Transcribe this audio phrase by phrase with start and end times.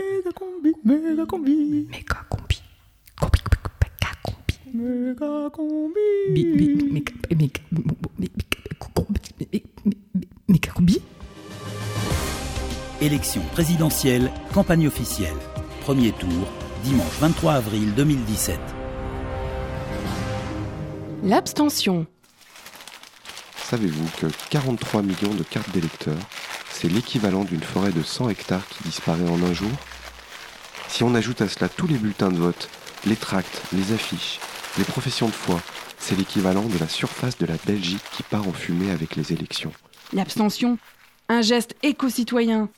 [0.00, 1.86] Méga combi, méga combi.
[1.90, 2.62] Méga combi.
[3.20, 3.38] Combi,
[3.82, 4.54] méga combi.
[4.74, 6.00] Méga combi.
[6.32, 7.60] Bi- bi- méga- méga-
[8.18, 8.40] méga-
[10.48, 11.02] méga combi.
[13.02, 15.36] Élection présidentielle, campagne officielle.
[15.82, 16.48] Premier tour,
[16.84, 18.58] dimanche 23 avril 2017.
[21.24, 22.06] L'abstention.
[23.64, 26.16] Savez-vous que 43 millions de cartes d'électeurs,
[26.70, 29.68] c'est l'équivalent d'une forêt de 100 hectares qui disparaît en un jour?
[30.90, 32.68] Si on ajoute à cela tous les bulletins de vote,
[33.06, 34.40] les tracts, les affiches,
[34.76, 35.60] les professions de foi,
[35.98, 39.70] c'est l'équivalent de la surface de la Belgique qui part en fumée avec les élections.
[40.12, 40.78] L'abstention.
[41.28, 42.68] Un geste éco-citoyen.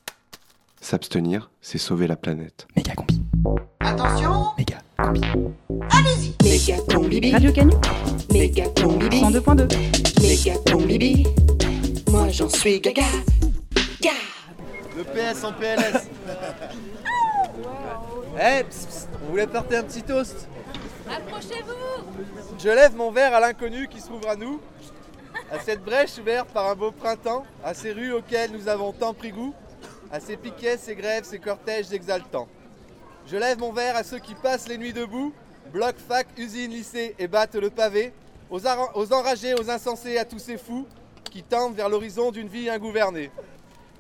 [0.83, 2.67] S'abstenir, c'est sauver la planète.
[2.77, 3.23] Méga combi.
[3.81, 5.23] Attention Méga combi.
[5.91, 7.73] Allez-y Méga combibi Radio Canu.
[8.31, 10.21] Méga combibi 102.2.
[10.21, 11.27] Méga combibi
[12.11, 13.05] Moi j'en suis gaga
[14.03, 14.17] Gaga
[14.99, 16.09] Le PS en PLS.
[18.41, 20.49] Eh, psst, psst, on voulait porter un petit toast.
[21.11, 21.75] Approchez-vous
[22.59, 24.59] Je lève mon verre à l'inconnu qui s'ouvre à nous,
[25.51, 29.13] à cette brèche ouverte par un beau printemps, à ces rues auxquelles nous avons tant
[29.13, 29.53] pris goût,
[30.11, 32.49] à ces piquets, ces grèves, ces cortèges exaltants.
[33.27, 35.35] Je lève mon verre à ceux qui passent les nuits debout,
[35.71, 38.15] bloc, fac, usine, lycée et battent le pavé,
[38.49, 40.87] aux enragés, aux insensés, à tous ces fous
[41.31, 43.31] qui tendent vers l'horizon d'une vie ingouvernée.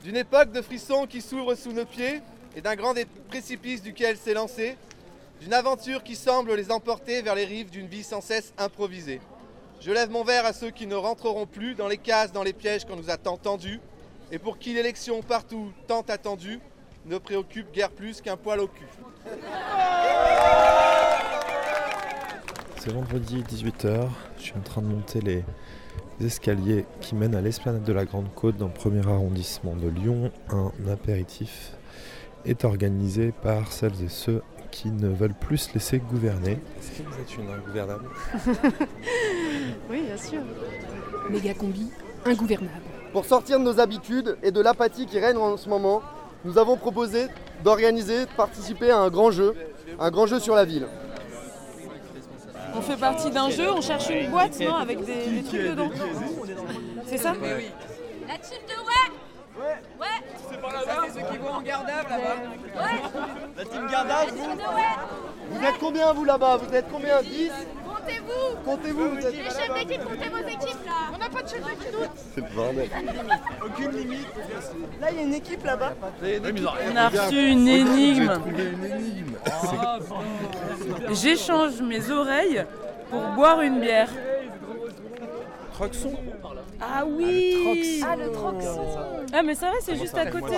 [0.03, 2.23] D'une époque de frissons qui s'ouvre sous nos pieds
[2.57, 2.95] et d'un grand
[3.29, 4.77] précipice duquel s'est lancé,
[5.41, 9.21] d'une aventure qui semble les emporter vers les rives d'une vie sans cesse improvisée.
[9.81, 12.53] Je lève mon verre à ceux qui ne rentreront plus dans les cases, dans les
[12.53, 13.81] pièges qu'on nous a tant tendus,
[14.31, 16.61] et pour qui l'élection partout tant attendue
[17.07, 18.87] ne préoccupe guère plus qu'un poil au cul.
[22.79, 24.09] C'est vendredi 18h,
[24.39, 25.45] je suis en train de monter les
[26.21, 30.31] escaliers qui mènent à l'esplanade de la Grande Côte dans le premier arrondissement de Lyon.
[30.51, 31.73] Un apéritif
[32.45, 36.53] est organisé par celles et ceux qui ne veulent plus se laisser gouverner.
[36.79, 38.05] Est-ce que vous êtes une ingouvernable
[39.91, 40.41] Oui, bien sûr.
[41.31, 41.91] Méga combi.
[42.25, 42.81] Ingouvernable.
[43.13, 46.03] Pour sortir de nos habitudes et de l'apathie qui règne en ce moment,
[46.45, 47.27] nous avons proposé
[47.63, 49.55] d'organiser, de participer à un grand jeu,
[50.01, 50.87] un grand jeu sur la ville.
[52.75, 55.91] On fait partie d'un jeu, on cherche une boîte, non Avec des, des trucs dedans.
[57.07, 57.35] C'est ça?
[57.35, 59.13] La team de ouais
[60.01, 60.07] Ouais
[60.63, 62.83] C'est ceux qui vont en gardable là-bas.
[62.83, 63.03] Ouais.
[63.57, 64.61] La team Gardage, La vous,
[65.51, 67.51] vous êtes combien vous là-bas Vous êtes combien 10
[67.85, 68.57] Comptez-vous.
[68.65, 70.93] Comptez-vous, vous êtes Les chefs d'équipe, comptez vos équipes là.
[71.15, 71.97] On n'a pas de chef d'équipe
[72.35, 72.91] C'est le bordel.
[73.65, 74.29] Aucune limite.
[75.01, 75.93] Là il y a une équipe là-bas.
[76.93, 78.33] On a reçu une énigme.
[78.47, 79.37] une énigme.
[81.11, 82.65] J'échange mes oreilles
[83.11, 84.09] pour boire une bière.
[85.73, 86.13] Troxon
[86.85, 88.87] Ah oui Ah le Troxon
[89.33, 90.57] Ah mais ça va, c'est juste à côté.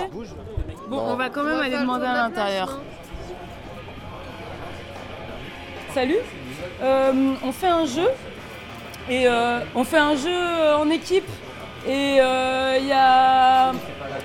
[0.89, 2.79] Bon, on va quand même aller demander à l'intérieur.
[5.93, 6.17] Salut
[6.81, 8.07] Euh, On fait un jeu
[9.09, 11.27] et euh, on fait un jeu euh, en équipe
[11.87, 13.71] et euh, il y a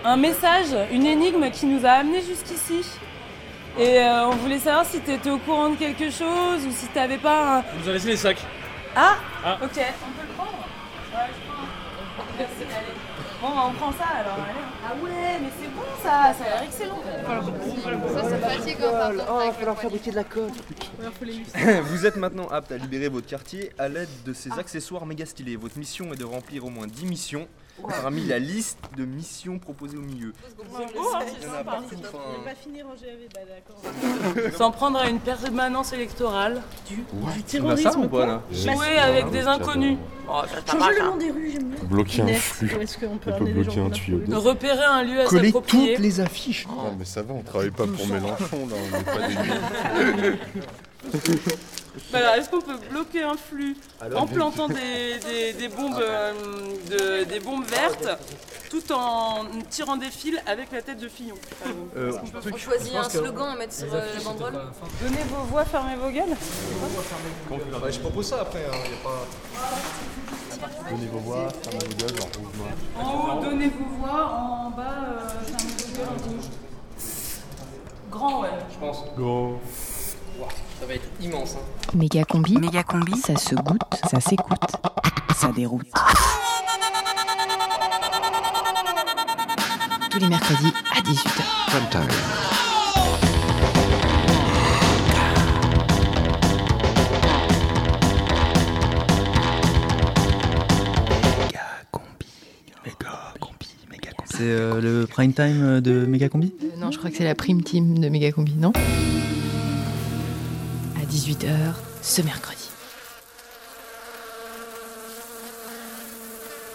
[0.04, 2.80] un message, une énigme qui nous a amenés jusqu'ici.
[3.78, 6.86] Et euh, on voulait savoir si tu étais au courant de quelque chose ou si
[6.88, 7.60] tu n'avais pas un...
[7.78, 8.42] Vous avez laissé les sacs.
[8.96, 9.58] Ah, Ah.
[9.62, 9.78] Ok,
[13.40, 14.60] Bon, bah, on prend ça alors, allez.
[14.84, 17.00] Ah ouais, mais c'est bon ça, ça a l'air excellent.
[18.14, 20.50] Ça c'est fatigant par contre Oh, il va falloir fabriquer de la colle.
[21.84, 25.56] Vous êtes maintenant apte à libérer votre quartier à l'aide de ces accessoires méga stylés.
[25.56, 27.48] Votre mission est de remplir au moins 10 missions
[27.88, 30.32] parmi la liste de missions proposées au milieu.
[30.58, 31.20] En
[34.56, 36.62] S'en prendre à une permanence électorale.
[37.62, 39.98] On a ça ou pas là Jouer avec des inconnus.
[40.28, 41.16] Oh, ça, ça va, ça.
[41.18, 41.84] des rues, j'aime bien.
[41.84, 42.70] Bloquer un flux.
[43.10, 44.20] On peut bloquer un tuyau.
[44.30, 45.94] Repérer un lieu à Coller s'approprier.
[45.94, 46.66] toutes les affiches.
[46.68, 50.38] Non mais ça va, on travaille pas pour Mélenchon là, on est pas des
[52.12, 53.76] Bah est-ce qu'on peut bloquer un flux
[54.16, 56.32] en plantant des, des- des bombes, euh,
[56.90, 58.08] de- des bombes vertes
[58.68, 61.36] tout en tirant des fils avec la tête de Fillon?
[61.96, 62.12] Euh,
[62.52, 64.58] On choisit un slogan à mettre sur euh, la banderole.
[65.02, 66.36] Donnez vos voix, fermez vos gueules.
[67.90, 69.26] je propose ça après, hein, y a pas...
[70.90, 72.70] Donnez vos voix, fermez vos gueules, en rouge noir.
[72.98, 76.44] En haut, donnez vos voix, en bas, euh, fermez vos gueules en rouge.
[78.10, 78.48] Grand, ouais.
[78.70, 78.78] Je
[80.80, 81.56] Ça va être immense.
[81.56, 81.96] Hein.
[81.96, 82.56] Méga combi.
[82.56, 83.12] Méga combi.
[83.20, 84.58] Ça se goûte, ça s'écoute,
[85.36, 85.86] ça déroute.
[90.10, 91.42] Tous les mercredis à 18h.
[91.68, 92.08] Prime time.
[101.42, 101.60] Méga
[101.90, 102.26] combi,
[102.84, 104.28] méga combi, méga combi.
[104.30, 107.62] C'est euh, le prime time de Megacombi Euh, non, je crois que c'est la prime
[107.62, 108.72] team de Megacombi, non?
[111.30, 111.46] 18h,
[112.02, 112.68] ce mercredi.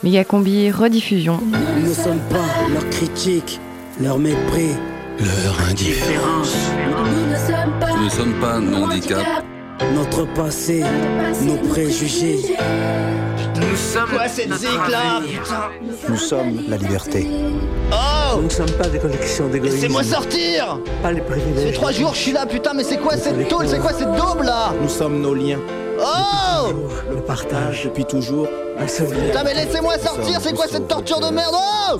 [0.03, 1.39] Megacombi rediffusion.
[1.41, 3.59] Nous ne sommes pas leur critique,
[4.01, 4.75] leur mépris,
[5.19, 6.55] Leur indifférence.
[7.05, 9.25] Nous ne sommes pas, Nous ne sommes pas un handicap.
[9.93, 10.83] notre passé,
[11.41, 12.55] nos préjugés.
[13.57, 14.09] Nous sommes.
[14.09, 15.21] Quoi cette zik là
[16.09, 17.27] Nous sommes la liberté.
[17.91, 19.75] Oh Nous ne sommes pas des collections d'égoïsme.
[19.75, 21.67] Laissez-moi sortir Pas les privilèges.
[21.67, 23.67] fait trois jours je suis là, putain, mais c'est quoi cette tôle?
[23.69, 24.43] C'est quoi cette daube
[24.85, 25.59] Nous sommes nos liens.
[25.99, 26.71] Oh
[27.09, 28.47] Le partage depuis toujours.
[28.77, 28.85] Un.
[28.85, 31.97] Putain, mais laissez-moi sortir, c'est quoi cette torture de merde Oh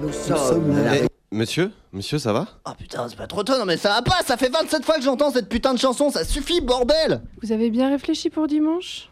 [0.00, 0.92] Nous sommes la
[1.30, 2.46] monsieur Monsieur, ça va?
[2.66, 4.94] Oh putain, c'est pas trop tôt, non mais ça va pas, ça fait 27 fois
[4.94, 9.10] que j'entends cette putain de chanson, ça suffit, bordel Vous avez bien réfléchi pour dimanche?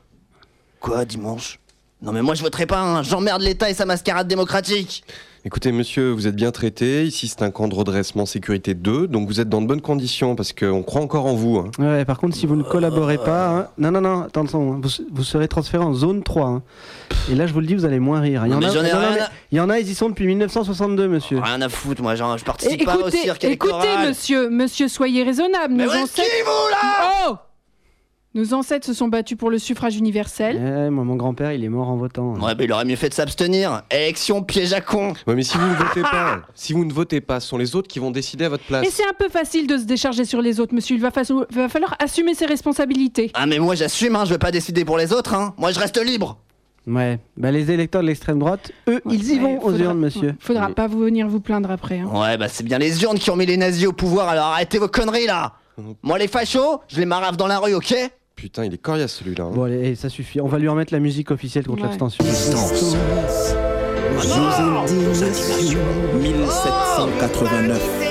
[0.81, 1.61] Quoi, dimanche?
[2.01, 3.03] Non mais moi je voterai pas, hein.
[3.03, 5.05] j'emmerde l'État et sa mascarade démocratique
[5.45, 7.05] Écoutez, monsieur, vous êtes bien traité.
[7.05, 10.35] Ici, c'est un camp de redressement sécurité 2, donc vous êtes dans de bonnes conditions
[10.35, 11.59] parce qu'on croit encore en vous.
[11.59, 11.71] hein.
[11.79, 14.91] Ouais, par contre, si vous ne collaborez pas, hein- non, non, non, attention, hein, vous,
[15.13, 16.47] vous serez transféré en zone 3.
[16.49, 16.63] hein.
[17.31, 18.43] Et là, je vous le dis, vous allez moins rire.
[18.47, 19.89] Il y, Non, en mais a, j'en ai non, à- il y en a, ils
[19.89, 21.39] y sont depuis 1962, monsieur.
[21.41, 25.23] Rien à foutre, moi genre, je participe pas au Écoutez, cirque écoutez, monsieur, monsieur, soyez
[25.23, 25.73] raisonnable.
[25.75, 27.11] Mais qu'il vous là?
[27.31, 27.35] Oh
[28.39, 30.57] Nos ancêtres se sont battus pour le suffrage universel.
[30.87, 32.35] Eh, moi, mon grand-père, il est mort en votant.
[32.35, 35.59] Ouais, bah il aurait mieux fait de s'abstenir Élection piège à con Ouais, mais si
[35.59, 38.13] vous ne votez pas, si vous ne votez pas, ce sont les autres qui vont
[38.13, 38.87] décider à votre place.
[38.87, 40.95] Et c'est un peu facile de se décharger sur les autres, monsieur.
[40.95, 43.33] Il va, fa- va falloir assumer ses responsabilités.
[43.35, 45.81] Ah mais moi j'assume, hein, je veux pas décider pour les autres, hein Moi je
[45.81, 46.39] reste libre
[46.87, 50.37] Ouais, bah les électeurs de l'extrême droite, eux, ils y vont aux urnes, monsieur.
[50.41, 51.99] Faudra pas vous venir vous plaindre après.
[51.99, 52.09] hein.
[52.15, 54.79] Ouais, bah c'est bien les urnes qui ont mis les nazis au pouvoir, alors arrêtez
[54.79, 55.55] vos conneries là
[56.05, 57.95] Moi les fachos, je les marave dans la rue, ok?
[58.39, 59.45] Putain, il est coriace celui-là.
[59.47, 59.51] hein.
[59.53, 60.41] Bon, allez, eh, ça suffit.
[60.41, 61.89] On va lui remettre la musique officielle contre Ouais.
[61.89, 62.25] l'abstention.
[62.25, 62.31] Nos
[65.25, 65.81] indignations.
[66.21, 68.08] 1789.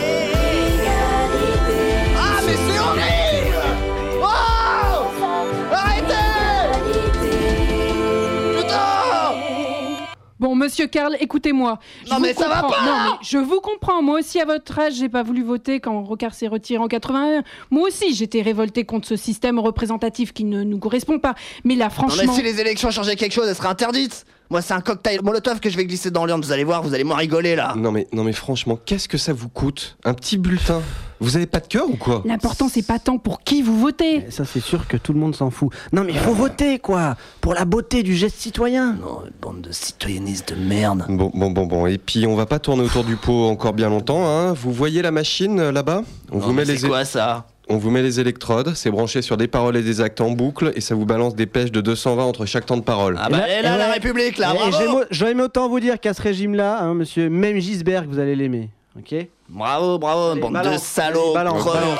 [10.40, 11.80] Bon, monsieur Karl, écoutez-moi.
[12.06, 12.70] Je Non, vous mais ça va comprends.
[12.70, 14.02] pas Non, mais je vous comprends.
[14.04, 17.44] Moi aussi, à votre âge, j'ai pas voulu voter quand Rocard s'est retiré en 81.
[17.72, 21.34] Moi aussi, j'étais révolté contre ce système représentatif qui ne nous correspond pas.
[21.64, 22.24] Mais là, Non franchement.
[22.28, 25.60] mais si les élections changeaient quelque chose, elles seraient interdites Moi c'est un cocktail molotov
[25.60, 27.92] que je vais glisser dans l'urne, vous allez voir, vous allez moins rigoler là Non
[27.92, 29.98] mais, non mais franchement, qu'est-ce que ça vous coûte?
[30.06, 30.82] Un petit bulletin?
[31.20, 34.26] Vous avez pas de cœur ou quoi L'important, c'est pas tant pour qui vous votez.
[34.28, 35.72] Eh, Ça, c'est sûr que tout le monde s'en fout.
[35.92, 38.94] Non, mais il faut voter, quoi Pour la beauté du geste citoyen.
[38.94, 41.88] Non, bande de citoyennistes de merde Bon, bon, bon, bon.
[41.88, 44.28] Et puis, on va pas tourner autour du pot encore bien longtemps.
[44.28, 44.54] Hein.
[44.54, 46.04] Vous voyez la machine euh, là-bas?
[46.32, 47.48] On Non, vous met les c'est quoi ça?
[47.70, 50.72] On vous met les électrodes, c'est branché sur des paroles et des actes en boucle,
[50.76, 53.18] et ça vous balance des pêches de 220 entre chaque temps de parole.
[53.22, 53.92] Ah bah elle est là, eh la.
[53.92, 57.30] République là, Et bravo j'aime- J'aurais aimé autant vous dire qu'à ce régime-là, hein, monsieur,
[57.30, 58.70] même Gisberg, vous allez l'aimer.
[58.98, 60.74] Ok Bravo, bravo, Allez, bande balance.
[60.74, 62.00] de salauds balance, balance.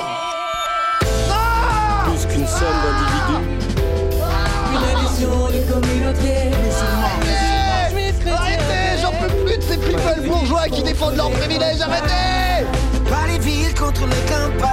[2.06, 4.48] Plus qu'une somme d'individus.
[7.04, 12.66] Arrêtez Arrêtez J'en peux plus de ces people bourgeois qui défendent leurs privilèges, arrêtez
[13.10, 14.68] Pas les villes contre les campagnes.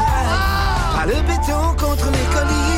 [0.97, 2.74] Pas le béton contre les collines.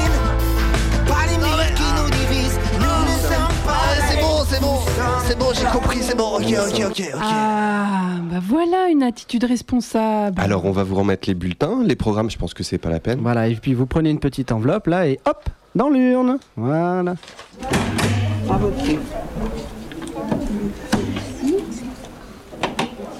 [4.49, 4.79] C'est bon,
[5.25, 7.21] c'est bon j'ai compris, c'est bon, ok, ok, ok, ok.
[7.21, 10.41] Ah, bah voilà une attitude responsable.
[10.41, 11.83] Alors, on va vous remettre les bulletins.
[11.85, 13.19] Les programmes, je pense que c'est pas la peine.
[13.21, 16.39] Voilà, et puis vous prenez une petite enveloppe là et hop, dans l'urne.
[16.57, 17.15] Voilà.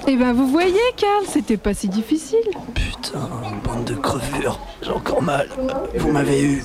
[0.09, 2.39] Eh ben, vous voyez, Karl, c'était pas si difficile.
[2.73, 3.27] Putain,
[3.61, 5.49] bande de crevures, j'ai encore mal.
[5.97, 6.63] Vous m'avez eu.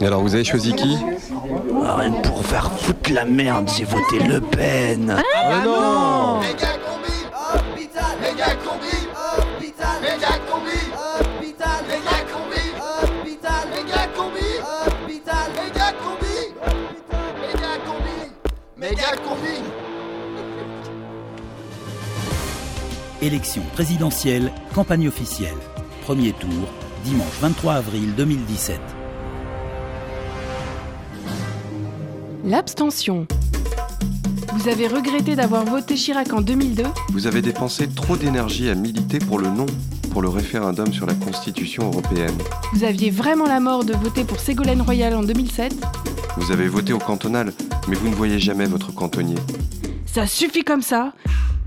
[0.00, 0.96] Et alors, vous avez choisi qui?
[1.84, 5.14] Ah, Rien que pour faire foutre la merde, j'ai voté Le Pen.
[5.36, 6.40] Ah non
[23.22, 25.56] Élection présidentielle, campagne officielle.
[26.04, 26.50] Premier tour,
[27.04, 28.80] dimanche 23 avril 2017.
[32.46, 33.26] L'abstention.
[34.54, 39.18] Vous avez regretté d'avoir voté Chirac en 2002 Vous avez dépensé trop d'énergie à militer
[39.18, 39.66] pour le non,
[40.12, 42.36] pour le référendum sur la Constitution européenne.
[42.72, 45.74] Vous aviez vraiment la mort de voter pour Ségolène Royal en 2007
[46.38, 47.52] Vous avez voté au cantonal,
[47.86, 49.36] mais vous ne voyez jamais votre cantonnier.
[50.06, 51.12] Ça suffit comme ça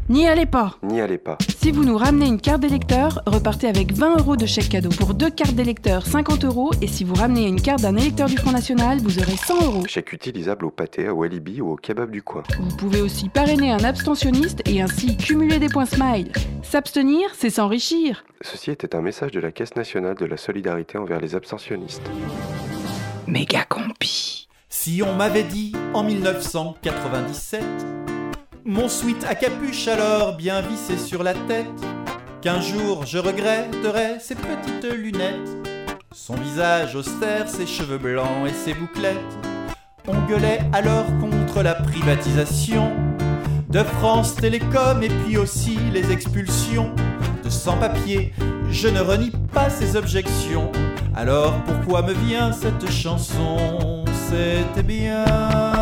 [0.10, 1.38] N'y allez pas N'y allez pas.
[1.57, 4.89] Si vous nous ramenez une carte d'électeur, repartez avec 20 euros de chèque cadeau.
[4.89, 6.72] Pour deux cartes d'électeur, 50 euros.
[6.81, 9.83] Et si vous ramenez une carte d'un électeur du Front National, vous aurez 100 euros.
[9.88, 12.43] Chèque utilisable au pâté, au Walibi ou au kebab du coin.
[12.60, 16.33] Vous pouvez aussi parrainer un abstentionniste et ainsi cumuler des points smile.
[16.63, 18.25] S'abstenir, c'est s'enrichir.
[18.41, 22.10] Ceci était un message de la Caisse nationale de la solidarité envers les abstentionnistes.
[23.25, 24.50] Méga combi.
[24.67, 27.63] Si on m'avait dit en 1997,
[28.65, 31.67] mon sweat à capuche alors bien vissé sur la tête,
[32.41, 35.50] qu'un jour je regretterais ses petites lunettes,
[36.13, 39.17] son visage austère, ses cheveux blancs et ses bouclettes.
[40.08, 42.91] On gueulait alors contre la privatisation
[43.70, 46.93] de France Télécom et puis aussi les expulsions
[47.43, 48.34] de sans-papiers.
[48.70, 50.72] Je ne renie pas ces objections.
[51.15, 54.05] Alors pourquoi me vient cette chanson?
[54.29, 55.73] C'était bien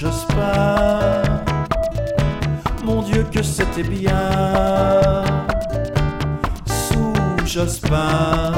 [0.00, 1.22] Jospin.
[2.84, 5.24] Mon Dieu que c'était bien
[6.66, 7.12] sous
[7.44, 8.52] Jospin.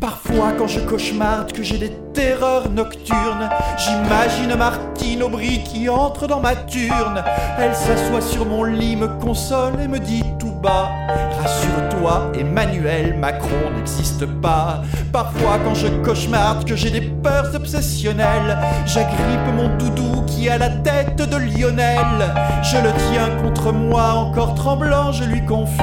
[0.00, 6.40] Parfois quand je cauchemarde que j'ai des terreurs nocturnes, j'imagine Martine Aubry qui entre dans
[6.40, 7.22] ma turne.
[7.58, 14.24] Elle s'assoit sur mon lit, me console et me dit tout Rassure-toi, Emmanuel Macron n'existe
[14.40, 14.82] pas.
[15.12, 18.56] Parfois quand je cauchemarde que j'ai des peurs obsessionnelles,
[18.86, 22.32] j'agrippe mon doudou qui a la tête de Lionel.
[22.62, 25.82] Je le tiens contre moi, encore tremblant, je lui confie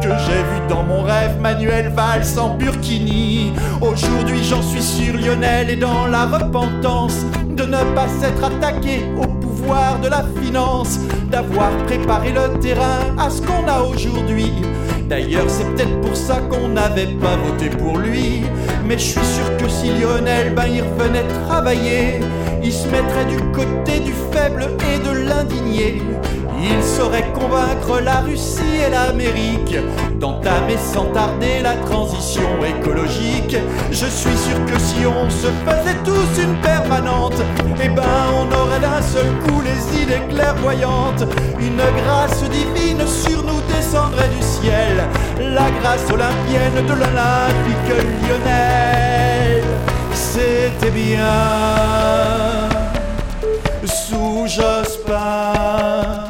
[0.00, 3.52] que j'ai vu dans mon rêve Manuel Valls en burkini.
[3.82, 9.26] Aujourd'hui j'en suis sûr, Lionel est dans la repentance de ne pas s'être attaqué au
[9.66, 14.52] de la finance, d'avoir préparé le terrain à ce qu'on a aujourd'hui.
[15.08, 18.42] D'ailleurs, c'est peut-être pour ça qu'on n'avait pas voté pour lui.
[18.86, 22.20] Mais je suis sûr que si Lionel, ben, il revenait travailler,
[22.62, 26.02] il se mettrait du côté du faible et de l'indigné.
[26.58, 29.76] Il saurait convaincre la Russie et l'Amérique
[30.18, 33.56] d'entamer sans tarder la transition écologique.
[33.90, 37.40] Je suis sûr que si on se faisait tous une permanente,
[37.82, 38.02] eh ben
[38.34, 41.24] on aurait d'un seul coup les idées clairvoyantes.
[41.60, 45.04] Une grâce divine sur nous descendrait du ciel,
[45.38, 47.90] la grâce olympienne de l'Olympique
[48.22, 49.62] lyonnais.
[50.14, 51.26] C'était bien
[53.84, 56.25] sous Jospin.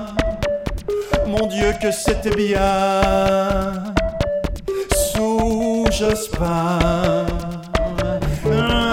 [1.39, 3.93] Mon Dieu que c'était bien
[4.95, 7.27] sous Jospin.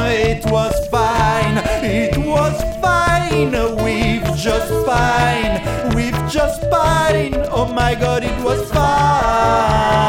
[0.10, 3.52] It was fine, it was fine
[3.84, 5.62] with just fine,
[5.96, 7.36] with just fine.
[7.52, 10.04] Oh my God, it was fine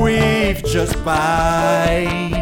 [0.00, 2.32] with just fine.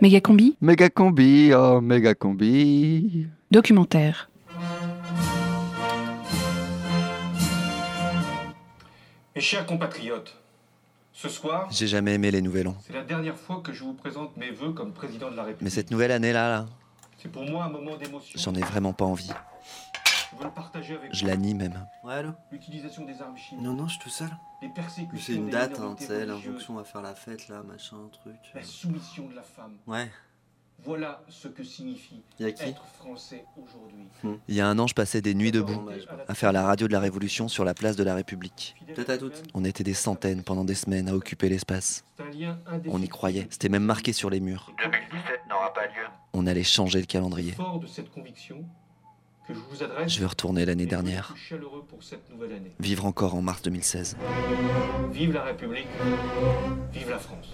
[0.00, 0.56] Méga combi.
[0.60, 3.26] Méga combi, oh méga combi.
[3.54, 4.28] Documentaire.
[9.36, 10.36] Mes chers compatriotes,
[11.12, 12.76] ce soir, J'ai jamais aimé les Nouvel An.
[12.84, 15.62] c'est la dernière fois que je vous présente mes vœux comme président de la République.
[15.62, 16.66] Mais cette nouvelle année-là, là,
[17.16, 18.40] C'est pour moi un moment d'émotion.
[18.40, 19.30] j'en ai vraiment pas envie.
[20.32, 21.26] Je veux le partager avec Je vous.
[21.28, 21.86] la nie même.
[22.02, 23.62] Ouais, allô L'utilisation des armes chimiques.
[23.64, 24.30] Non, non, je suis tout seul.
[24.62, 27.98] Les persécutions C'est une date, hein, tu sais, l'injonction à faire la fête, là, machin,
[28.10, 28.34] truc.
[28.52, 29.76] La soumission de la femme.
[29.86, 30.10] Ouais.
[30.84, 34.06] Voilà ce que signifie Y a qui être français aujourd'hui.
[34.48, 35.88] Il y a un an, je passais des nuits debout
[36.28, 38.74] à faire la radio de la Révolution sur la place de la République.
[38.88, 39.42] Peut-être à toutes.
[39.54, 42.04] On était des centaines pendant des semaines à occuper l'espace.
[42.16, 43.46] C'est un lien On y croyait.
[43.50, 44.72] C'était même marqué sur les murs.
[44.82, 46.06] 2017 n'aura pas lieu.
[46.34, 47.52] On allait changer le calendrier.
[47.52, 48.64] Fort de cette conviction
[49.46, 50.12] que je vous adresse.
[50.12, 51.32] Je vais retourner l'année dernière.
[51.32, 52.72] plus chaleureux pour cette nouvelle année.
[52.80, 54.16] Vivre encore en mars 2016.
[55.12, 55.86] Vive la République.
[56.92, 57.48] Vive la France.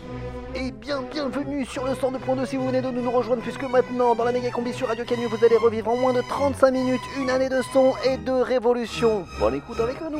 [0.54, 4.24] Et bien, bienvenue sur le 102.2 si vous venez de nous rejoindre, puisque maintenant, dans
[4.24, 7.30] la méga combi sur Radio Canu, vous allez revivre en moins de 35 minutes une
[7.30, 9.24] année de son et de révolution.
[9.38, 10.18] Bonne écoute avec nous.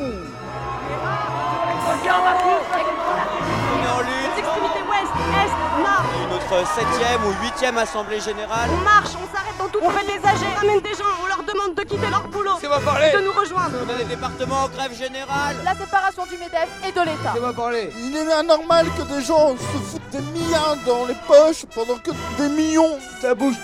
[6.50, 8.71] Notre 7ème ou 8ème assemblée générale.
[8.73, 9.78] On marche, on s'arrête dans tout.
[9.83, 12.54] On fait des AG, on amène des gens, on leur demande de quitter leur boulot.
[12.61, 13.12] C'est moi parler.
[13.12, 13.76] De nous rejoindre.
[13.87, 15.57] On a des départements en grève générale.
[15.64, 17.33] La séparation du MEDEF et de l'État.
[17.35, 17.92] C'est moi parler.
[17.97, 22.11] Il est anormal que des gens se foutent des milliards dans les poches pendant que
[22.37, 23.54] des millions ta bouche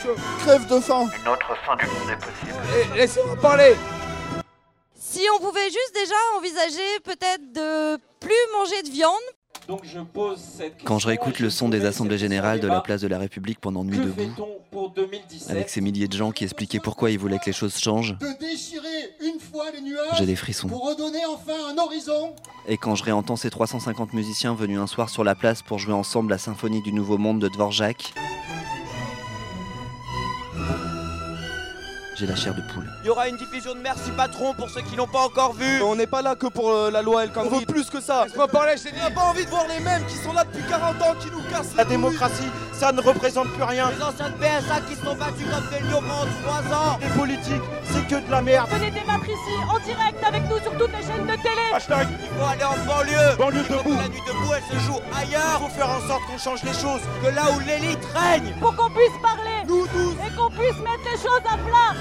[0.44, 1.08] crèvent de faim.
[1.24, 2.62] Une autre fin du monde est possible.
[2.94, 3.74] Eh, Laissez-moi parler.
[4.94, 9.12] Si on pouvait juste déjà envisager peut-être de plus manger de viande.
[9.68, 13.00] Donc je pose cette Quand je réécoute le son des assemblées générales de la place
[13.00, 14.30] de la République pendant Nuit debout,
[14.70, 17.76] pour 2017 avec ces milliers de gens qui expliquaient pourquoi ils voulaient que les choses
[17.76, 18.86] changent, De déchirer
[19.20, 20.68] une fois les nuages j'ai des frissons.
[20.68, 22.32] pour redonner enfin un horizon.
[22.68, 25.94] Et quand je réentends ces 350 musiciens venus un soir sur la place pour jouer
[25.94, 28.12] ensemble la symphonie du Nouveau Monde de Dvorak,
[32.18, 32.86] J'ai la chair de poule.
[33.02, 35.82] Il y aura une diffusion de Merci Patron pour ceux qui l'ont pas encore vu.
[35.82, 37.48] On n'est pas là que pour euh, la loi El Khomri.
[37.52, 38.24] On veut plus que ça.
[38.24, 38.88] Laisse-moi parler, je.
[38.88, 41.30] On n'a pas envie de voir les mêmes qui sont là depuis 40 ans, qui
[41.30, 43.90] nous cassent La démocratie, ça ne représente plus rien.
[43.90, 46.98] Les anciens de PSA qui se sont battus comme des lions pendant 3 ans.
[47.02, 48.70] Les politiques, c'est que de la merde.
[48.70, 51.68] Venez débattre ici, en direct, avec nous sur toutes les chaînes de télé.
[51.74, 53.36] Hashtag, il faut aller en banlieue.
[53.36, 53.98] Banlieue debout.
[54.00, 55.60] La nuit debout, elle se joue ailleurs.
[55.60, 57.02] Il faut faire en sorte qu'on change les choses.
[57.22, 58.54] Que là où l'élite règne.
[58.58, 59.55] Pour qu'on puisse parler.
[59.66, 60.12] Nous tous.
[60.12, 61.94] Et qu'on puisse mettre les choses à plat.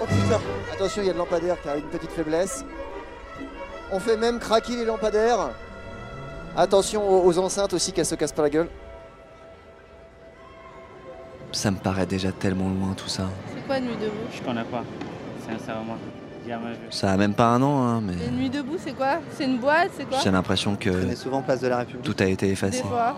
[0.00, 0.40] Oh putain
[0.72, 2.64] Attention, il y a le lampadaire qui a une petite faiblesse.
[3.92, 5.50] On fait même craquer les lampadaires.
[6.56, 8.68] Attention aux, aux enceintes aussi qu'elles se cassent pas la gueule.
[11.52, 13.28] Ça me paraît déjà tellement loin tout ça.
[13.54, 14.82] C'est quoi Nuit debout Je connais pas,
[15.48, 15.96] sincèrement.
[16.46, 16.78] Jamais vu.
[16.90, 19.18] Ça a même pas un an, hein, mais Et Nuit debout, c'est quoi?
[19.36, 20.18] C'est une boîte C'est quoi?
[20.22, 22.02] J'ai l'impression que On est souvent place de la République?
[22.04, 22.82] tout a été Des effacé.
[22.82, 23.16] fois.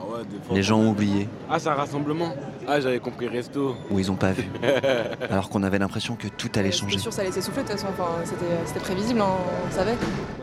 [0.53, 2.33] Les gens ont oublié, Ah, c'est un rassemblement
[2.69, 3.77] Ah, j'avais compris resto.
[3.91, 4.45] ou ils ont pas vu.
[5.31, 6.93] Alors qu'on avait l'impression que tout allait changer.
[6.93, 7.93] C'était sûr, ça laissait souffler de toute façon.
[7.93, 9.29] Enfin, c'était, c'était prévisible, hein,
[9.69, 9.97] on savait.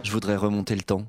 [0.04, 1.04] Je voudrais remonter le temps,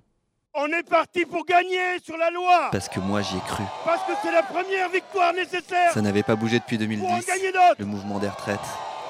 [0.54, 3.64] On est parti pour gagner sur la loi parce que moi j'y ai cru.
[3.84, 7.18] Parce que c'est la première victoire nécessaire Ça n'avait pas bougé depuis 2010, Pour en
[7.18, 8.60] gagner le mouvement des retraites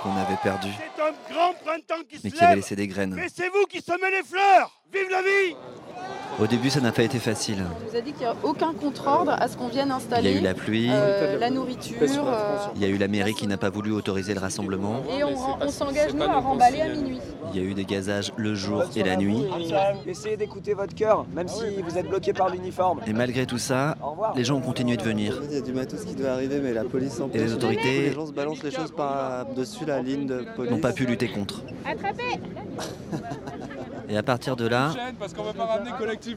[0.05, 3.15] qu'on avait perdu, C'est un grand printemps qui mais qui avait laissé des graines.
[3.15, 4.71] Mais c'est vous qui semez les fleurs.
[4.93, 5.57] Vive la vie
[6.41, 7.59] Au début, ça n'a pas été facile.
[7.63, 10.31] On nous a dit qu'il n'y a aucun contre-ordre à ce qu'on vienne installer.
[10.31, 10.89] Il y a eu la pluie.
[10.91, 11.97] euh, la nourriture.
[12.03, 15.03] euh, Il y a eu la mairie qui n'a pas voulu autoriser le rassemblement.
[15.17, 17.19] et on, on s'engage, nous, à remballer à minuit.
[17.53, 19.45] Il y a eu des gazages le jour et la nuit.
[20.07, 22.99] Essayez d'écouter votre cœur, même si vous êtes bloqué par l'uniforme.
[23.07, 23.95] Et malgré tout ça,
[24.35, 25.41] les gens ont continué de venir.
[25.49, 28.01] Il y a du matos qui doit arriver, mais la police s'en Et les autorités
[28.09, 30.73] Les gens se balancent les choses par-dessus la ligne de police.
[30.73, 31.63] n'ont pas pu lutter contre.
[31.89, 32.41] Attrapez
[34.09, 34.93] Et à partir de là,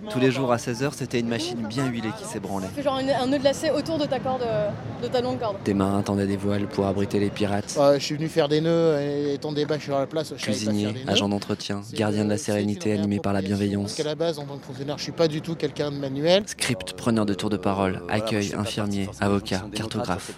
[0.10, 2.68] tous les jours à 16h, c'était une machine bien huilée qui s'ébranlait.
[2.76, 4.70] Fais genre un nœud de lacet autour de ta corde, euh,
[5.02, 5.58] de ta longue corde.
[5.66, 7.76] Des marins tendaient des voiles pour abriter les pirates.
[7.78, 10.94] Ouais, je suis venu faire des nœuds et étant des bâches sur la place, nœuds.
[11.08, 13.96] agents d'entretien, gardiens de la sérénité animés par la Parce bienveillance.
[13.96, 16.44] qu'à la base, en tant que fonctionnaire, je suis pas du tout quelqu'un de manuel.
[16.46, 20.32] Script, preneur de tour de parole, accueil, infirmier, avocat, cartographe.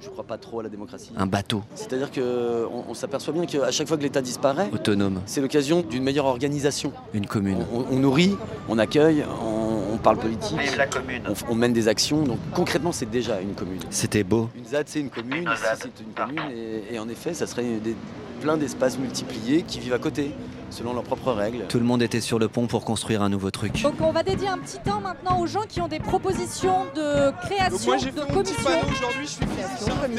[0.00, 1.12] Je crois pas trop à la démocratie.
[1.16, 5.40] Un bateau, C'est-à-dire qu'on on, s'aperçoit bien qu'à chaque fois que l'État disparaît, autonome, c'est
[5.40, 6.63] l'occasion d'une meilleure organisation.
[7.12, 7.64] Une commune.
[7.72, 8.36] On, on nourrit,
[8.68, 11.22] on accueille, on, on parle politique, Vive la commune.
[11.28, 12.22] on, on mène des actions.
[12.22, 13.80] Donc concrètement, c'est déjà une commune.
[13.90, 14.48] C'était beau.
[14.56, 17.34] Une ZAD, c'est une commune, Une ici, ZAD, c'est une commune, et, et en effet,
[17.34, 17.96] ça serait des-
[18.44, 20.30] plein d'espaces multipliés qui vivent à côté,
[20.68, 21.64] selon leurs propres règles.
[21.66, 23.80] Tout le monde était sur le pont pour construire un nouveau truc.
[23.82, 27.30] Donc on va dédier un petit temps maintenant aux gens qui ont des propositions de
[27.46, 29.44] création Donc moi j'ai de fait mon panneau aujourd'hui, je suis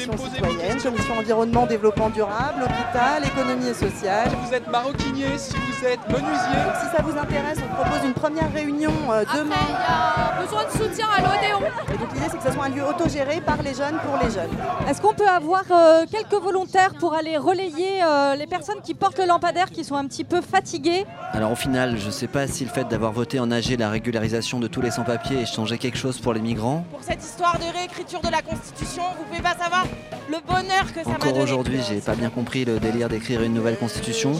[0.07, 4.29] vos citoyenne, commission environnement, développement durable, hôpital, économie et sociale.
[4.31, 8.03] Si vous êtes maroquinier, si vous êtes menuisier, Donc si ça vous intéresse, on propose
[8.07, 9.55] une première réunion euh, demain.
[9.69, 11.59] il y a besoin de soutien à l'Odéon.
[11.93, 14.31] Et donc l'idée c'est que ce soit un lieu autogéré par les jeunes pour les
[14.33, 14.49] jeunes.
[14.89, 19.19] Est-ce qu'on peut avoir euh, quelques volontaires pour aller relayer euh, les personnes qui portent
[19.19, 22.63] le lampadaire, qui sont un petit peu fatiguées Alors au final, je sais pas si
[22.63, 25.97] le fait d'avoir voté en AG la régularisation de tous les sans-papiers ait changé quelque
[25.97, 26.85] chose pour les migrants.
[26.91, 29.85] Pour cette histoire de réécriture de la Constitution, vous pouvez pas savoir
[30.29, 33.53] le bonheur que ça m'a Encore aujourd'hui, j'ai pas bien compris le délire d'écrire une
[33.53, 34.33] nouvelle constitution.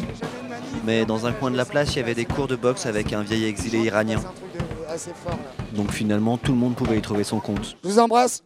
[0.86, 3.14] Mais dans un coin de la place, il y avait des cours de boxe avec
[3.14, 4.20] un vieil exilé iranien.
[5.74, 7.78] Donc finalement, tout le monde pouvait y trouver son compte.
[7.84, 8.44] Je vous embrasse.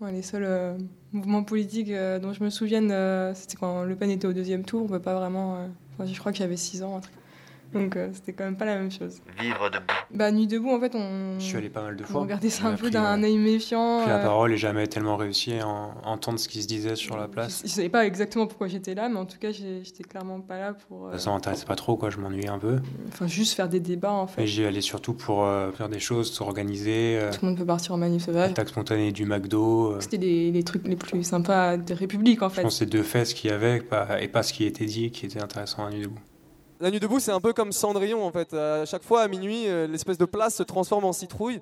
[0.00, 0.76] Ouais, les seuls euh,
[1.12, 4.64] mouvements politiques euh, dont je me souvienne, euh, c'était quand Le Pen était au deuxième
[4.64, 4.82] tour.
[4.84, 5.56] On peut pas vraiment.
[6.00, 6.96] euh, je crois que j'avais 6 ans.
[6.96, 7.14] un truc.
[7.72, 9.20] Donc euh, c'était quand même pas la même chose.
[9.40, 9.84] Vivre debout.
[10.14, 11.38] Bah, Nuit debout, en fait, on.
[11.38, 12.20] Je suis allé pas mal de on fois.
[12.22, 14.00] regardait ça On un peu d'un euh, œil méfiant.
[14.00, 16.96] pris la euh, parole et jamais tellement réussi à en- entendre ce qui se disait
[16.96, 17.62] sur la place.
[17.64, 20.74] Je savais pas exactement pourquoi j'étais là, mais en tout cas, j'étais clairement pas là
[20.88, 21.08] pour.
[21.08, 22.10] euh, Ça m'intéressait pas trop, quoi.
[22.10, 22.78] Je m'ennuyais un peu.
[23.08, 24.40] Enfin, juste faire des débats, en fait.
[24.42, 27.18] Mais j'y allais surtout pour euh, faire des choses, s'organiser.
[27.20, 28.50] euh, Tout le monde peut partir en manif sauvage.
[28.52, 29.92] Attaque spontanée du McDo.
[29.92, 32.62] euh, C'était les, les trucs les plus sympas de République, en Je fait.
[32.62, 33.82] pense que c'est deux faits ce qu'il y avait
[34.20, 36.18] et pas ce qui était dit qui était intéressant à Nuit debout.
[36.78, 38.52] La nuit debout, c'est un peu comme Cendrillon en fait.
[38.52, 41.60] À chaque fois à minuit, euh, l'espèce de place se transforme en citrouille.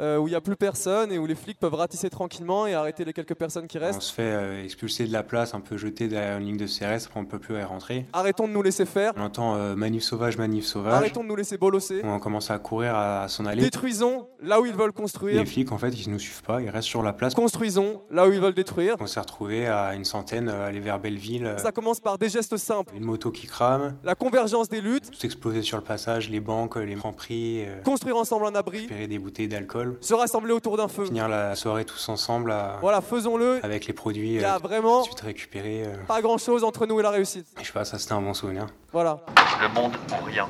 [0.00, 2.74] Euh, où il n'y a plus personne et où les flics peuvent ratisser tranquillement et
[2.74, 4.00] arrêter les quelques personnes qui On restent.
[4.02, 7.06] se fait euh, expulser de la place, un peu jeté derrière une ligne de CRS,
[7.06, 8.06] après on ne peut plus y rentrer.
[8.12, 9.12] Arrêtons de nous laisser faire.
[9.16, 10.94] On entend euh, manif sauvage, manif sauvage.
[10.94, 12.00] Arrêtons de nous laisser bolosser.
[12.04, 13.62] On commence à courir, à, à s'en aller.
[13.62, 15.38] Détruisons là où ils veulent construire.
[15.40, 17.34] Les flics, en fait, ils ne nous suivent pas, ils restent sur la place.
[17.34, 18.96] Construisons là où ils veulent détruire.
[19.00, 21.54] On s'est retrouvé à une centaine, euh, aller vers Belleville.
[21.58, 22.94] Ça commence par des gestes simples.
[22.96, 25.10] Une moto qui crame, La convergence des luttes.
[25.10, 28.78] tout exploser sur le passage, les banques, les francs prix, Construire ensemble un abri.
[28.78, 29.81] récupérer des bouteilles d'alcool.
[30.00, 31.04] Se rassembler autour d'un feu.
[31.04, 33.60] Finir la soirée tous ensemble à- Voilà, faisons-le.
[33.64, 35.84] avec les produits Il y a euh, vraiment ensuite récupérés.
[35.86, 37.46] euh, pas grand chose entre nous et la réussite.
[37.60, 38.66] je sais pas, ça c'était un bon souvenir.
[38.92, 39.20] Voilà.
[39.60, 40.48] Le monde pour rien.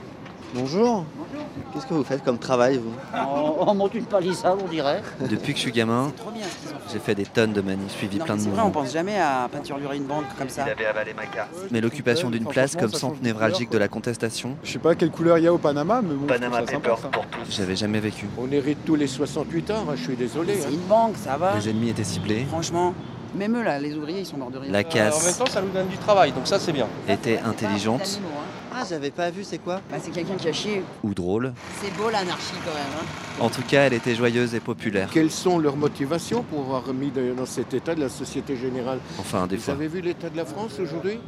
[0.55, 1.05] Bonjour.
[1.73, 5.01] Qu'est-ce que vous faites comme travail, vous On, on monte une palissade, on dirait.
[5.31, 6.13] Depuis que je suis gamin,
[6.93, 8.83] J'ai fait des tonnes de manifs, suivi Non, plein mais de vrai, on mouvements.
[8.83, 10.65] pense jamais à peinturlurer une bande comme ça.
[10.67, 11.51] Il avait avalé ma carte.
[11.71, 15.11] Mais l'occupation d'une place comme centre de névralgique de la contestation, Je sais pas quelle
[15.11, 17.51] couleur il y a au Panama, mais bon, Panama Papers pour tous.
[17.57, 18.29] j'avais jamais vécu.
[18.39, 20.55] On hérite tous les 68 heures, hein, je suis désolé.
[20.61, 20.73] C'est hein.
[20.73, 21.55] une banque, ça va.
[21.57, 22.93] Les ennemis étaient ciblés, Franchement,
[23.35, 24.71] même eux là, les ouvriers, ils sont morts de rire.
[24.73, 26.87] la Euh, en même casse temps, ça nous donne du travail, donc ça c'est bien.
[27.09, 28.29] était T'as intelligente hein.
[28.75, 30.83] Ah, j'avais pas vu, c'est quoi Bah, c'est quelqu'un qui a chié.
[31.03, 31.53] ou drôle.
[31.83, 32.83] C'est beau l'anarchie quand même.
[33.01, 33.45] Hein.
[33.45, 35.11] En tout cas, elle était joyeuse et populaire.
[35.13, 39.47] Quelles sont leurs motivations pour avoir remis dans cet état de la Société Générale Enfin,
[39.47, 39.75] des Vous fois.
[39.75, 41.19] avez vu l'état de la France aujourd'hui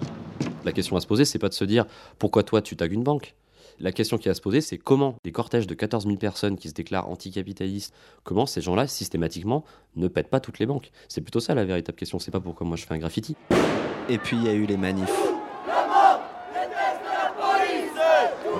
[0.64, 1.85] La question à se poser, c'est pas de se dire
[2.19, 3.35] pourquoi toi tu tagues une banque?
[3.81, 6.69] La question qui à se poser, c'est comment des cortèges de 14 000 personnes qui
[6.69, 9.65] se déclarent anticapitalistes, comment ces gens-là, systématiquement,
[9.97, 10.91] ne pètent pas toutes les banques?
[11.09, 13.37] C'est plutôt ça la véritable question, c'est pas pourquoi moi je fais un graffiti.
[14.09, 15.11] Et puis il y a eu les manifs.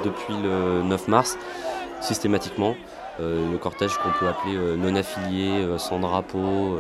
[0.05, 1.39] Depuis le 9 mars,
[2.01, 2.75] systématiquement,
[3.21, 6.79] euh, le cortège qu'on peut appeler euh, non affilié, euh, sans drapeau,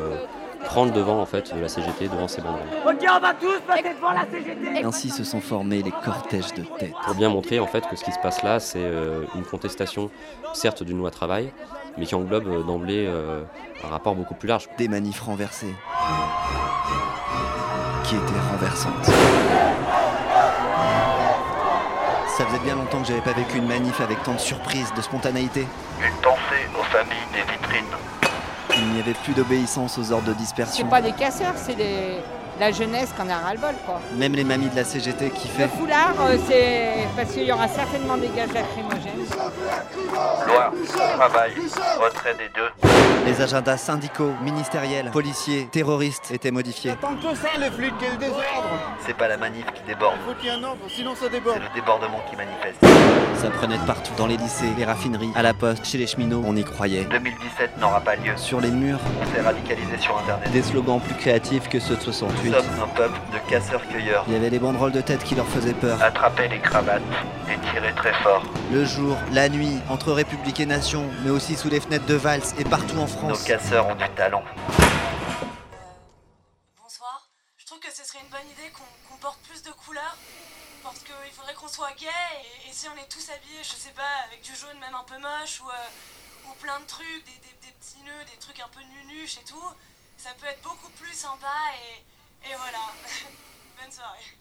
[0.65, 2.63] prend le devant en fait de la CGT devant ces banderoles.
[2.87, 4.85] Ok, on va tous passer devant la CGT.
[4.85, 6.93] Ainsi se sont formés les cortèges de tête.
[7.05, 10.11] Pour bien montrer en fait que ce qui se passe là, c'est euh, une contestation,
[10.53, 11.53] certes d'une loi travail,
[11.97, 13.43] mais qui englobe euh, d'emblée euh,
[13.85, 14.69] un rapport beaucoup plus large.
[14.79, 15.75] Des manifs renversés.
[18.05, 19.11] Qui étaient renversantes.
[22.37, 25.03] Ça faisait bien longtemps que j'avais pas vécu une manif avec tant de surprises, de
[25.03, 25.69] spontanéité.
[26.01, 28.24] Une pensée aux familles des vitrines.
[28.79, 30.85] Il n'y avait plus d'obéissance aux ordres de dispersion.
[30.85, 32.17] C'est pas des casseurs, c'est des...
[32.59, 34.01] la jeunesse qu'on a ras-le-bol, quoi.
[34.17, 35.69] Même les mamies de la CGT qui Le fait.
[35.69, 39.14] foulard, euh, c'est parce qu'il y aura certainement des gaz lacrymogènes.
[40.47, 40.73] Loi,
[41.17, 41.53] travail,
[42.01, 42.89] retrait des deux.
[43.27, 46.95] Les agendas syndicaux, ministériels, policiers, terroristes étaient modifiés.
[47.01, 48.43] Tant que ça, les flics, quel désordre
[49.07, 51.31] C'est pas la manif qui déborde, Faut qu'il y ait un ordre, sinon ça c'est
[51.31, 51.59] déborde.
[51.61, 52.85] le débordement qui manifeste.
[53.41, 56.43] Ça prenait de partout, dans les lycées, les raffineries, à la poste, chez les cheminots,
[56.47, 57.05] on y croyait.
[57.05, 58.33] 2017 n'aura pas lieu.
[58.37, 60.51] Sur les murs, On s'est radicalisé sur internet.
[60.53, 62.53] des slogans plus créatifs que ceux de Nous 68.
[62.53, 64.25] sommes un peuple de casseurs-cueilleurs.
[64.29, 65.99] Il y avait les banderoles de tête qui leur faisaient peur.
[66.03, 67.03] Attrapez les cravates
[67.51, 68.43] et tirez très fort.
[68.73, 72.43] Le jour, la nuit, entre République et Nation, mais aussi sous les fenêtres de Valls
[72.59, 73.43] et partout en Nos France.
[73.45, 74.45] casseurs ont du talent.
[76.83, 77.29] Bonsoir.
[77.57, 78.71] Je trouve que ce serait une bonne idée
[79.09, 80.17] qu'on porte plus de couleurs.
[80.83, 82.07] Parce qu'il faudrait qu'on soit gay
[82.67, 85.05] et, et si on est tous habillés, je sais pas, avec du jaune même un
[85.05, 88.61] peu moche ou, euh, ou plein de trucs, des, des- des petits nœuds, des trucs
[88.61, 89.65] un peu nunuches et tout,
[90.19, 91.49] ça peut être beaucoup plus sympa
[91.81, 92.85] et, et voilà.
[93.81, 94.37] bonne soirée.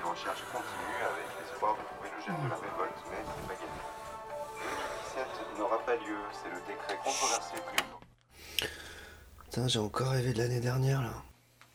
[0.00, 3.54] Les recherches continuent avec l'espoir de trouver le gène de la révolte, mais c'est pas
[3.54, 3.80] gagné.
[5.14, 8.66] 2017 n'aura pas lieu, c'est le décret controversé pris
[9.44, 11.12] Putain, j'ai encore rêvé de l'année dernière là.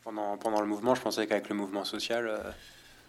[0.02, 2.38] Pendant, pendant le mouvement, je pensais qu'avec le mouvement social, euh,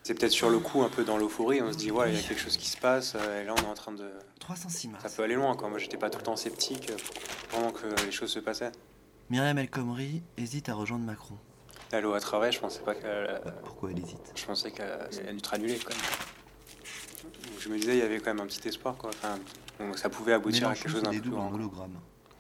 [0.03, 2.19] c'est peut-être sur le coup, un peu dans l'euphorie, on se dit, ouais, il y
[2.19, 4.11] a quelque chose qui se passe, euh, et là on est en train de.
[4.39, 5.03] 306 mars.
[5.03, 5.69] Ça peut aller loin, quoi.
[5.69, 6.97] Moi j'étais pas tout le temps sceptique euh,
[7.49, 8.71] pendant que les choses se passaient.
[9.31, 11.37] Myriam El Khomri hésite à rejoindre Macron.
[11.91, 13.41] La loi travail, je pensais pas qu'elle.
[13.63, 15.69] Pourquoi elle hésite Je pensais qu'elle quand même.
[17.23, 19.09] Donc, Je me disais, il y avait quand même un petit espoir, quoi.
[19.09, 19.37] Enfin,
[19.79, 21.51] donc, ça pouvait aboutir à quelque chose d'un peu plus grand.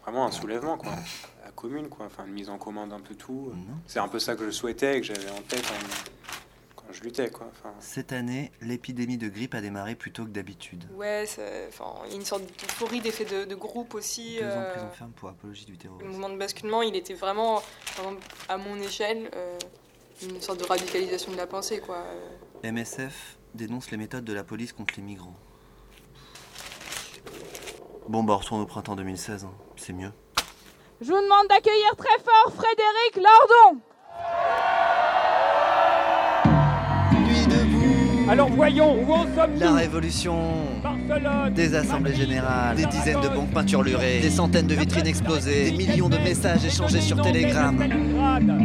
[0.03, 0.91] Vraiment un soulèvement, quoi.
[1.43, 2.05] La commune, quoi.
[2.05, 3.53] Enfin, une mise en commun d'un peu tout.
[3.85, 5.73] C'est un peu ça que je souhaitais et que j'avais en tête quand
[6.91, 7.47] je luttais, quoi.
[7.51, 10.85] Enfin, Cette année, l'épidémie de grippe a démarré plus tôt que d'habitude.
[10.93, 14.37] Ouais, il y a une sorte d'euphorie d'effet de, de groupe aussi.
[14.39, 16.07] Deux ans de euh, prison ferme pour apologie du le terrorisme.
[16.07, 17.61] mouvement de basculement, il était vraiment,
[18.49, 19.57] à mon échelle, euh,
[20.23, 21.97] une sorte de radicalisation de la pensée, quoi.
[21.97, 25.35] Euh, MSF dénonce les méthodes de la police contre les migrants.
[28.07, 29.53] Bon, bah, on retourne au printemps 2016, hein.
[29.75, 30.11] c'est mieux.
[31.01, 33.81] Je vous demande d'accueillir très fort Frédéric Lordon.
[38.29, 40.37] Alors voyons, où en sommes La révolution,
[41.51, 46.09] des assemblées générales, des dizaines de banques peinturlurées, des centaines de vitrines explosées, des millions
[46.09, 47.77] de messages échangés sur Telegram.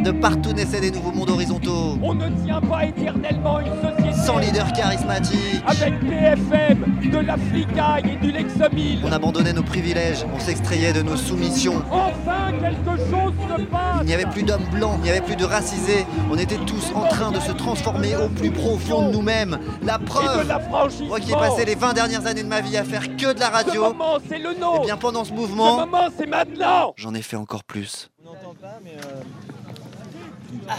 [0.03, 1.97] De partout naissaient des nouveaux mondes horizontaux.
[2.01, 5.63] On ne tient pas éternellement une société Sans leader charismatique.
[5.65, 8.99] avec BFM, de la flicaille et du Lexomil.
[9.03, 11.81] On abandonnait nos privilèges, on s'extrayait de nos soumissions.
[11.91, 14.01] Enfin, quelque chose se passe.
[14.01, 16.05] Il n'y avait plus d'hommes blancs, il n'y avait plus de racisés.
[16.31, 19.57] On était tous en train de se transformer au plus profond de nous-mêmes.
[19.83, 20.51] La preuve,
[21.07, 23.39] moi qui ai passé les 20 dernières années de ma vie à faire que de
[23.39, 24.81] la radio, Ce moment, c'est le nôtre.
[24.83, 26.93] et bien pendant ce Ce mouvement, moment, c'est maintenant.
[26.95, 28.09] j'en ai fait encore plus.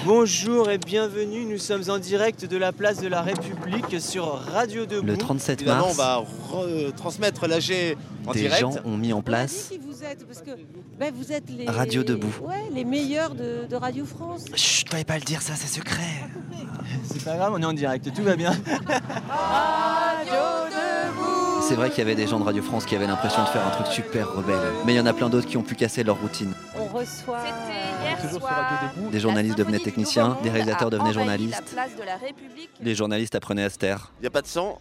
[0.06, 4.86] Bonjour et bienvenue, nous sommes en direct de la place de la République sur Radio
[4.86, 5.06] Debout.
[5.06, 6.16] Le 37 Évidemment, mars, on va
[6.52, 8.60] retransmettre l'AG en des direct.
[8.60, 10.52] gens ont mis en place Qui vous êtes Parce que
[10.98, 12.32] ben, vous êtes les Radio Debout.
[12.42, 14.44] Ouais, les meilleurs de, de Radio France.
[14.54, 16.02] Chut, fallait pas le dire, ça c'est secret.
[17.04, 18.52] C'est pas grave, on est en direct, tout va bien.
[21.66, 23.66] C'est vrai qu'il y avait des gens de Radio France qui avaient l'impression de faire
[23.66, 24.58] un truc super rebelle.
[24.84, 26.52] Mais il y en a plein d'autres qui ont pu casser leur routine.
[26.78, 27.38] On reçoit.
[28.22, 29.10] Debout.
[29.10, 34.12] Des journalistes devenaient techniciens, des réalisateurs devenaient journalistes, de les journalistes apprenaient à se taire.
[34.20, 34.76] Il a pas de son,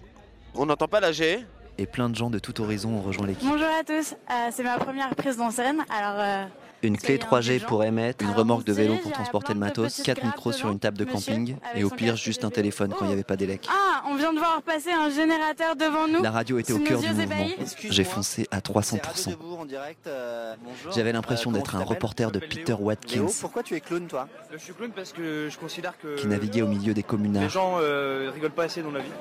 [0.56, 1.46] on n'entend pas la G.
[1.80, 3.50] Et plein de gens de tout horizon ont rejoint l'équipe.
[3.50, 5.84] Bonjour à tous, Euh, c'est ma première prise en scène.
[5.90, 6.46] Alors, euh,
[6.84, 10.18] Une clé 3G pour émettre, une remorque de vélo pour transporter le matos, petites 4
[10.18, 13.06] grappes micros sur une table de camping monsieur, et au pire juste un téléphone quand
[13.06, 13.68] il n'y avait pas d'élec.
[13.70, 16.22] ah, on vient de voir passer un générateur devant nous.
[16.22, 17.48] La radio était au cœur du mouvement.
[17.90, 19.36] J'ai foncé à 300%.
[20.94, 24.74] J'avais l'impression d'être un reporter de Peter Watkins pourquoi tu es clown toi Je suis
[24.74, 27.50] clown parce que je considère que qui naviguait au milieu des les communards.
[27.50, 29.12] gens euh, rigolent pas assez dans la vie.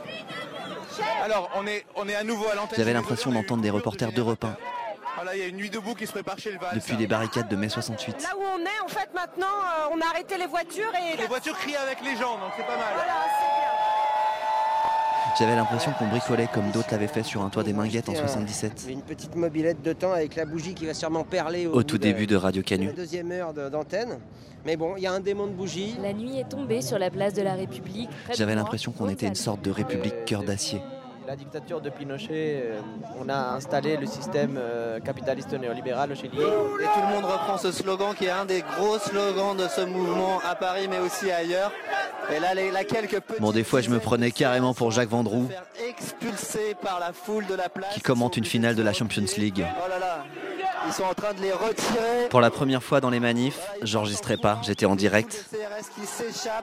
[1.25, 2.79] Alors on est, on est à nouveau à l'antenne.
[2.79, 4.57] J'avais l'impression d'entendre des reporters d'Europe 1
[5.17, 6.75] Voilà, il y a une nuit debout qui se prépare chez le Val.
[6.75, 8.23] depuis les barricades de mai 68.
[8.23, 11.17] Là où on est, en fait, maintenant, euh, on a arrêté les voitures et.
[11.17, 12.95] Les voitures crient avec les gens, donc c'est pas mal.
[15.39, 18.25] J'avais l'impression qu'on bricolait comme d'autres l'avaient fait sur un toit des Minguettes en C'était
[18.25, 18.87] un- 77.
[18.91, 22.27] Une petite mobilette de temps avec la bougie qui va sûrement perler au, tout début
[22.27, 22.93] de Radio La Canu.
[22.93, 24.19] deuxième heure d'antenne.
[24.67, 25.97] Mais bon, il y a un démon de bougie.
[26.03, 28.11] La nuit est tombée sur la place de la République.
[28.37, 30.83] J'avais l'impression qu'on était une sorte de république cœur d'acier.
[31.33, 32.29] La dictature de Pinochet,
[32.63, 32.81] euh,
[33.19, 36.29] on a installé le système euh, capitaliste néolibéral au Chili.
[36.29, 39.81] Et tout le monde reprend ce slogan qui est un des gros slogans de ce
[39.81, 41.73] mouvement à Paris mais aussi ailleurs.
[42.31, 45.09] Et là, les, là quelques petits Bon, des fois, je me prenais carrément pour Jacques
[45.09, 45.49] Vendroux,
[45.89, 47.95] expulsés par la foule de la place.
[47.95, 49.65] qui commente une finale de la Champions League.
[49.83, 50.25] Oh là là,
[50.87, 52.29] ils sont en train de les retirer.
[52.29, 55.47] Pour la première fois dans les manifs, j'enregistrais pas, j'étais en direct.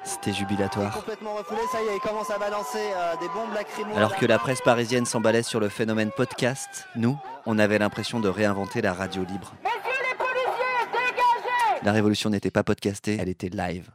[0.06, 0.94] C'était jubilatoire.
[0.94, 3.98] Complètement refoulés, ça y est, ils commencent à balancer euh, des bombes lacrymogènes.
[3.98, 8.30] Alors que la presse parisienne s'emballait sur le phénomène podcast, nous, on avait l'impression de
[8.30, 9.54] réinventer la radio libre.
[11.84, 13.90] La révolution n'était pas podcastée, elle était live.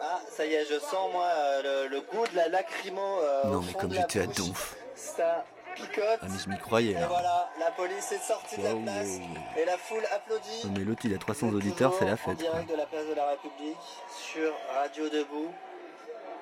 [0.00, 3.00] Ah, ça y est, je sens moi euh, le, le goût de la lacrymo.
[3.00, 4.76] euh, Non, au mais fond comme j'étais à donf.
[4.94, 6.18] Ça picote.
[6.22, 7.06] Ah, mais je m'y croyais Et là.
[7.06, 9.60] voilà, la police est sortie de la Wow, place wow, wow.
[9.60, 10.70] et la foule applaudit.
[10.76, 12.24] Mais l'autre, il a 300 auditeurs, c'est la En fête.
[12.24, 12.50] quoi.
[12.50, 13.76] direct de la place de la République
[14.10, 15.52] sur Radio Debout.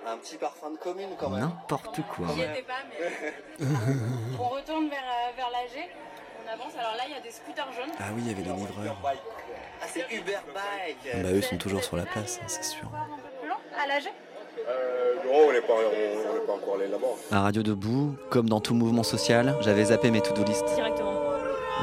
[0.05, 1.41] Un petit parfum de commune quand même.
[1.43, 2.27] N'importe quoi.
[2.35, 3.67] J'y étais pas, mais.
[4.41, 5.89] on retourne vers, euh, vers l'AG.
[6.45, 6.73] On avance.
[6.77, 7.93] Alors là, il y a des scooters jaunes.
[8.01, 8.97] Ah oui, il y avait les livreurs.
[9.81, 11.23] Ah, c'est Uber Bike.
[11.23, 12.89] Bah, eux sont toujours sur la place, hein, c'est sûr.
[12.93, 14.05] Un peu plus loin, à l'AG
[14.59, 17.07] Euh, non, on n'est pas, on, on est pas encore allé là-bas.
[17.37, 20.65] À Radio Debout, comme dans tout mouvement social, j'avais zappé mes to-do list.
[20.75, 21.13] Directement.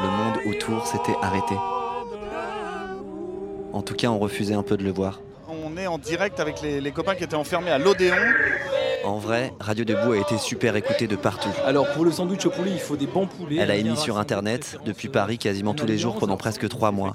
[0.02, 1.56] Le monde autour s'était arrêté.
[3.74, 5.20] En tout cas, on refusait un peu de le voir.
[5.48, 8.16] On est en direct avec les, les copains qui étaient enfermés à l'Odéon.
[9.06, 11.50] En vrai, Radio Debout a été super écouté de partout.
[11.66, 13.58] Alors pour le sandwich au poulet, il faut des bons poulets.
[13.58, 17.14] Elle a émis sur Internet, depuis Paris, quasiment tous les jours pendant presque trois mois.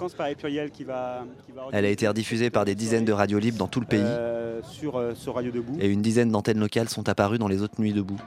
[1.73, 4.01] Elle a été rediffusée par des dizaines de radios libres dans tout le pays.
[4.03, 5.77] euh, sur, euh, sur Radio Debout.
[5.81, 8.20] Et une dizaine d'antennes locales sont apparues dans les autres nuits debout.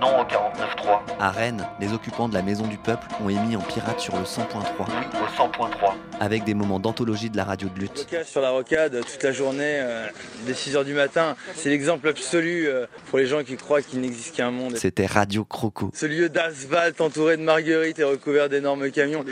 [0.00, 1.00] Non au 49.3.
[1.18, 4.22] À Rennes, les occupants de la Maison du Peuple ont émis en pirate sur le
[4.22, 4.42] 100.3,
[4.80, 5.92] Au 100.3.
[6.20, 8.06] avec des moments d'anthologie de la radio de lutte.
[8.24, 10.06] Sur la rocade toute la journée, euh,
[10.46, 11.34] dès 6h du matin.
[11.54, 14.76] C'est l'exemple absolu euh, pour les gens qui croient qu'il n'existe qu'un monde.
[14.76, 15.90] C'était Radio Croco.
[15.94, 19.24] Ce lieu d'asphalte entouré de marguerites et recouvert d'énormes camions.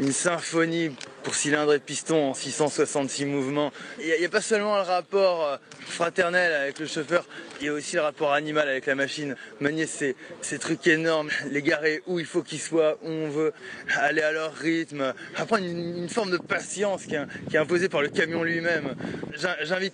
[0.00, 0.90] Une symphonie
[1.28, 3.70] pour cylindres et pistons en 666 mouvements.
[4.00, 7.26] Il n'y a, pas seulement le rapport euh, fraternel avec le chauffeur,
[7.60, 9.36] il y a aussi le rapport animal avec la machine.
[9.60, 13.52] Manier ces, ces trucs énormes, les garer où il faut qu'ils soient, où on veut,
[13.98, 18.42] aller à leur rythme, apprendre une, forme de patience qui est, imposée par le camion
[18.42, 18.94] lui-même.
[19.36, 19.92] J'in- J'invite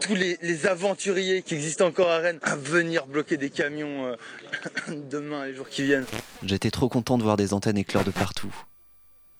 [0.00, 4.16] tous les, les aventuriers qui existent encore à Rennes à venir bloquer des camions euh,
[5.10, 6.04] demain, les jours qui viennent.
[6.42, 8.54] J'étais trop content de voir des antennes éclore de partout.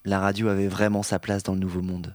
[0.09, 2.15] La radio avait vraiment sa place dans le nouveau monde.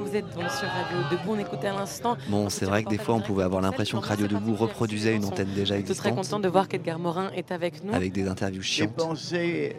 [0.00, 2.16] Vous êtes donc sur Radio Debout, on écoutait à l'instant.
[2.28, 5.24] Bon, c'est vrai que des fois on pouvait avoir l'impression que Radio Debout reproduisait une
[5.24, 7.92] antenne déjà Je suis très existante, content de voir qu'Edgar Morin est avec nous.
[7.92, 9.74] avec des interviews Des chiantes pensées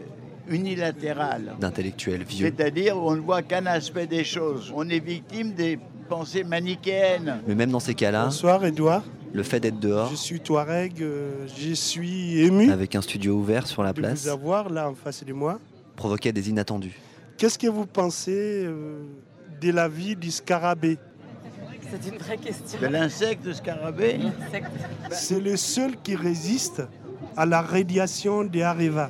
[0.50, 1.56] unilatérales.
[1.62, 2.48] d'intellectuels vieux.
[2.54, 4.74] C'est-à-dire on ne voit qu'un aspect des choses.
[4.76, 7.42] On est victime des pensées manichéennes.
[7.48, 11.48] Mais même dans ces cas-là, Bonsoir Edouard, le fait d'être dehors, je suis Touareg, euh,
[11.58, 14.96] je suis ému avec un studio ouvert sur la de place, vous avoir là en
[14.96, 15.60] face de moi.
[15.96, 17.00] provoquait des inattendus.
[17.38, 19.02] Qu'est-ce que vous pensez euh,
[19.60, 20.98] de la vie du scarabée?
[21.90, 22.80] C'est une vraie question.
[22.80, 24.18] De l'insecte scarabée?
[24.18, 24.72] L'insecte.
[25.12, 26.82] C'est le seul qui résiste
[27.38, 29.10] à la radiation des Areva.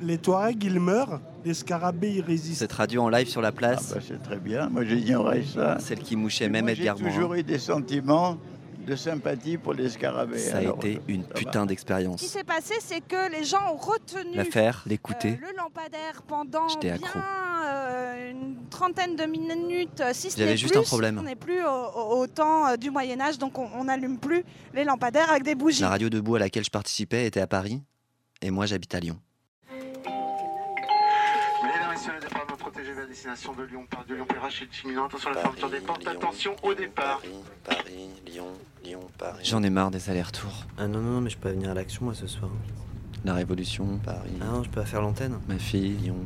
[0.00, 2.60] Les Touaregs, ils meurent, les scarabées, ils résistent.
[2.60, 5.78] Cette radio en live sur la place, Ah bah, C'est très bien, moi j'ignorais ça.
[5.78, 8.38] celle qui mouchait Et même moi, J'ai Edgar Morin, toujours eu des sentiments
[8.86, 10.38] de sympathie pour les scarabées.
[10.38, 12.20] ça a alors, été une putain Ce qui d'expérience.
[12.22, 16.90] s'est passé, c'est que les gens ont retenu L'affaire, euh, l'écouter, le lampadaire pendant J'étais
[16.90, 17.08] accro.
[17.18, 17.24] bien
[17.66, 20.88] euh, une trentaine de minutes, euh, si ce J'avais juste un plus.
[20.88, 21.18] problème.
[21.18, 24.84] On n'est plus au, temps euh, du Moyen Âge, donc on on n'allume plus les
[24.84, 25.80] lampadaires avec des bougies.
[25.80, 27.82] La radio debout à laquelle je participais était à Paris,
[28.42, 29.18] et moi j'habite à Lyon.
[33.24, 35.06] Destination de Lyon par de Lyon Perrache imminent.
[35.06, 36.06] Attention à la fermeture des portes.
[36.06, 37.22] Attention au départ.
[37.64, 38.48] Paris, Lyon,
[38.84, 39.40] Lyon, Paris.
[39.44, 40.66] J'en ai marre des allers-retours.
[40.76, 42.50] Ah non, non, non, mais je peux pas venir à l'action moi ce soir.
[43.24, 44.30] La Révolution, Paris.
[44.42, 45.38] Ah non, je peux pas faire l'antenne.
[45.48, 46.16] Ma fille, Lyon.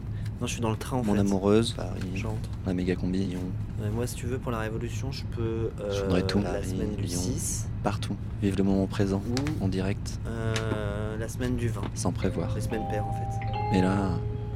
[0.41, 1.21] Non, je suis dans le train en Mon fait.
[1.21, 2.01] amoureuse, Paris.
[2.17, 2.51] J'entre.
[2.67, 3.43] La méga combi, Lyon.
[3.81, 5.71] Ouais, moi, si tu veux, pour la Révolution, je peux.
[5.81, 6.41] euh, Je voudrais tout.
[6.41, 7.21] La Paris, semaine du Lyon.
[7.21, 8.17] 6, Partout.
[8.43, 9.23] Vive le moment présent,
[9.61, 11.83] en direct, euh, la semaine du 20.
[11.95, 12.53] sans prévoir.
[12.57, 13.47] Les semaines paires en fait.
[13.71, 14.11] Mais là,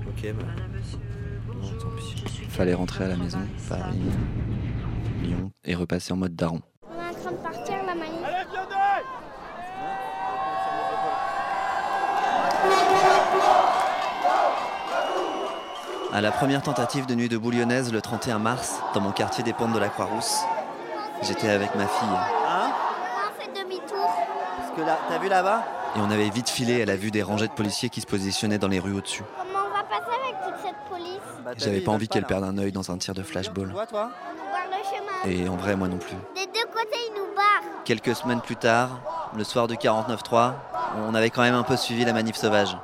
[0.08, 0.42] Ok, bah.
[1.82, 2.14] Tant pis.
[2.48, 3.98] fallait rentrer à la maison, Paris,
[5.22, 6.60] Lyon, et repasser en mode daron.
[6.88, 8.22] On est en train de partir la manif.
[16.14, 19.54] À la première tentative de nuit debout lyonnaise le 31 mars, dans mon quartier des
[19.54, 20.42] Pentes de la Croix-Rousse,
[21.22, 22.08] j'étais avec ma fille.
[22.08, 24.10] On fait demi-tour.
[24.58, 25.64] Parce que là, t'as vu là-bas?
[25.96, 28.58] Et on avait vite filé à la vue des rangées de policiers qui se positionnaient
[28.58, 29.22] dans les rues au-dessus.
[29.38, 32.72] Comment on va passer avec toute cette police J'avais pas envie qu'elle perde un œil
[32.72, 33.72] dans un tir de flashball.
[33.72, 34.10] On barre
[34.70, 35.36] le chemin.
[35.36, 36.16] Et en vrai, moi non plus.
[36.34, 37.84] Des deux côtés, ils nous barrent.
[37.84, 39.00] Quelques semaines plus tard,
[39.36, 40.52] le soir du 49-3,
[41.06, 42.76] on avait quand même un peu suivi la manif sauvage.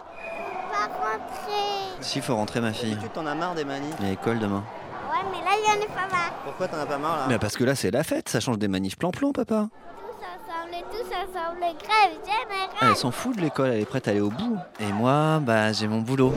[0.73, 2.01] Pas rentrer.
[2.01, 2.97] Si, faut rentrer ma fille.
[3.01, 4.65] Tu t'en as marre des manifs Il y a école demain.
[5.11, 6.33] Ouais, mais là, il y en a pas marre.
[6.45, 8.59] Pourquoi t'en as pas marre là Mais parce que là, c'est la fête, ça change
[8.59, 9.69] des manifs plan-plan, papa.
[9.71, 12.69] Tous ensemble tous ensemble, grève générale.
[12.81, 14.57] Elle s'en fout de l'école, elle est prête à aller au bout.
[14.81, 16.33] Et moi, bah, j'ai mon boulot.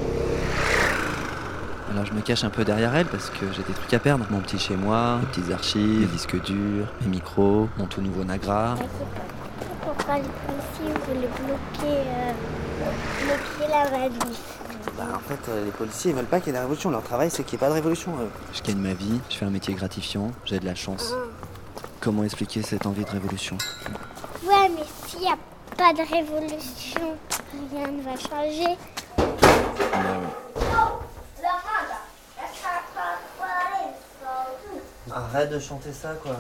[1.92, 4.26] Alors je me cache un peu derrière elle parce que j'ai des trucs à perdre.
[4.30, 8.24] Mon petit chez moi, mes petites archives, mes disques durs, mes micros, mon tout nouveau
[8.24, 8.76] Nagra.
[9.84, 12.32] Pourquoi les policiers voulaient bloquer, euh,
[13.26, 14.40] bloquer la manif
[14.98, 16.92] Bah en fait, euh, les policiers ils veulent pas qu'il y ait de révolution.
[16.92, 18.12] Leur travail c'est qu'il n'y ait pas de révolution.
[18.22, 18.30] eux.
[18.54, 21.14] Je gagne ma vie, je fais un métier gratifiant, j'ai de la chance.
[22.00, 23.58] Comment expliquer cette envie de révolution?
[24.46, 25.38] Ouais, mais s'il n'y a
[25.78, 27.18] pas de révolution,
[27.74, 28.78] rien ne va changer.
[35.14, 36.36] Arrête de chanter ça quoi.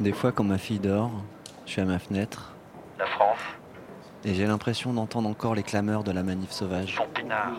[0.00, 1.10] Des fois, quand ma fille dort,
[1.66, 2.52] je suis à ma fenêtre
[2.98, 3.38] La France,
[4.24, 6.96] et j'ai l'impression d'entendre encore les clameurs de la manif sauvage.
[6.96, 7.52] son pinard,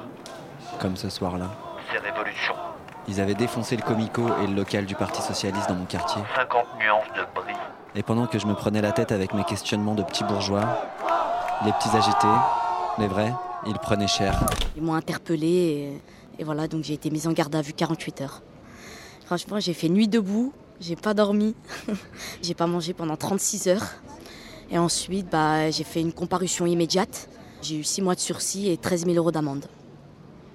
[0.79, 1.49] Comme ce soir-là.
[1.91, 2.55] ses révolutions.
[3.07, 6.21] Ils avaient défoncé le comico et le local du Parti Socialiste dans mon quartier.
[6.35, 7.53] 50 nuances de bris.
[7.95, 10.63] Et pendant que je me prenais la tête avec mes questionnements de petits bourgeois,
[11.65, 12.27] les petits agités,
[12.99, 13.33] les vrais,
[13.67, 14.39] ils prenaient cher.
[14.75, 15.47] Ils m'ont interpellé
[16.37, 18.41] et, et voilà, donc j'ai été mise en garde à vue 48 heures.
[19.25, 21.53] Franchement, j'ai fait nuit debout, j'ai pas dormi,
[22.41, 23.85] j'ai pas mangé pendant 36 heures.
[24.71, 27.29] Et ensuite, bah, j'ai fait une comparution immédiate.
[27.61, 29.65] J'ai eu 6 mois de sursis et 13 000 euros d'amende.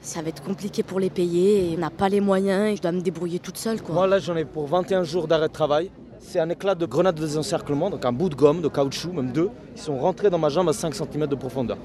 [0.00, 2.92] Ça va être compliqué pour les payer on n'a pas les moyens et je dois
[2.92, 3.82] me débrouiller toute seule.
[3.82, 3.94] Quoi.
[3.94, 5.90] Moi là j'en ai pour 21 jours d'arrêt de travail.
[6.20, 9.32] C'est un éclat de grenade de désencerclement, donc un bout de gomme, de caoutchouc, même
[9.32, 9.50] deux.
[9.74, 11.76] Ils sont rentrés dans ma jambe à 5 cm de profondeur.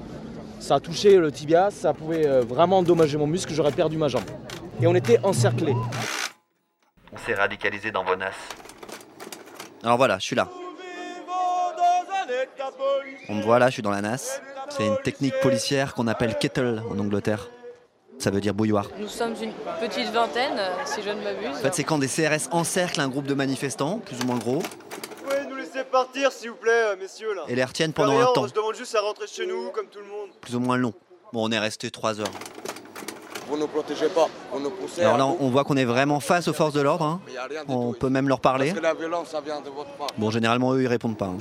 [0.58, 4.08] Ça a touché le tibia, ça pouvait euh, vraiment endommager mon muscle, j'aurais perdu ma
[4.08, 4.24] jambe.
[4.80, 5.74] Et on était encerclés.
[7.12, 8.32] On s'est radicalisé dans Vonas.
[9.82, 10.48] Alors voilà, je suis là.
[13.28, 14.40] On me voit là, je suis dans la NAS.
[14.70, 17.48] C'est une technique policière qu'on appelle kettle en Angleterre.
[18.18, 18.88] Ça veut dire bouilloire.
[18.98, 21.48] Nous sommes une petite vingtaine, euh, si je ne m'abuse.
[21.48, 24.60] En fait, c'est quand des CRS encerclent un groupe de manifestants, plus ou moins gros,
[24.60, 27.42] Vous pouvez nous laisser partir, s'il vous plaît, euh, messieurs, là.
[27.48, 29.98] et les retiennent pendant un temps, Je demande juste à rentrer chez nous, comme tout
[29.98, 30.30] le monde.
[30.40, 30.94] plus ou moins long.
[31.32, 32.30] Bon, on est resté trois heures.
[33.48, 35.02] Vous ne protégez pas, vous nous poussez.
[35.02, 37.04] Alors là, on voit qu'on est vraiment face aux forces de l'ordre.
[37.04, 37.20] hein.
[37.68, 38.66] On peut même leur parler.
[38.68, 40.08] Parce que la violence, ça vient de votre part.
[40.16, 41.26] Bon, généralement, eux, ils répondent pas.
[41.26, 41.38] hein.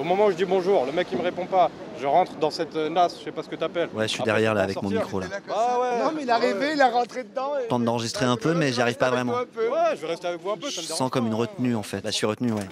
[0.00, 1.70] Au moment où je dis bonjour, le mec il me répond pas.
[2.00, 3.88] Je rentre dans cette euh, NAS, je sais pas ce que t'appelles.
[3.94, 5.26] Ouais, je suis Après, derrière là avec mon micro là.
[5.54, 5.98] Ah ouais.
[6.04, 7.50] Non, mais il est arrivé, il est rentré dedans.
[7.62, 9.32] Je tente d'enregistrer un peu, mais j'y arrive pas vraiment.
[9.34, 9.46] Ouais,
[9.94, 11.82] je vais rester avec vous un peu, ça me Je sens comme une retenue en
[11.82, 12.02] fait.
[12.02, 12.66] Là, je suis retenu, ouais.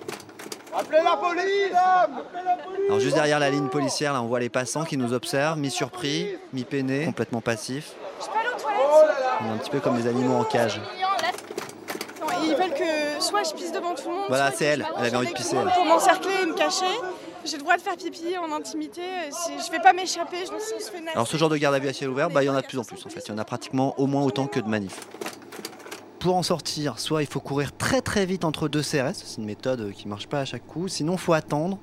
[0.76, 2.49] Appelez la police Appelez la police
[2.90, 6.34] Alors juste derrière la ligne policière, là, on voit les passants qui nous observent, mi-surpris,
[6.52, 7.92] mi-peinés, complètement passifs.
[8.20, 10.80] Je peux aller aux toilettes On est un petit peu comme des animaux en cage.
[12.42, 14.84] Ils veulent que soit je pisse devant tout le monde, Voilà, c'est elle.
[14.98, 15.56] Elle avait envie de pisser.
[15.72, 16.84] Pour m'encercler et me cacher.
[17.44, 19.02] J'ai le droit de faire pipi en intimité.
[19.30, 21.92] Si je vais pas m'échapper, je me Alors ce genre de garde à vue à
[21.92, 23.20] ciel ouvert, bah, il y en a de plus en plus en fait.
[23.28, 25.06] Il y en a pratiquement au moins autant que de manifs.
[26.20, 29.46] Pour en sortir, soit il faut courir très très vite entre deux CRS, c'est une
[29.46, 31.78] méthode qui marche pas à chaque coup, sinon il faut attendre.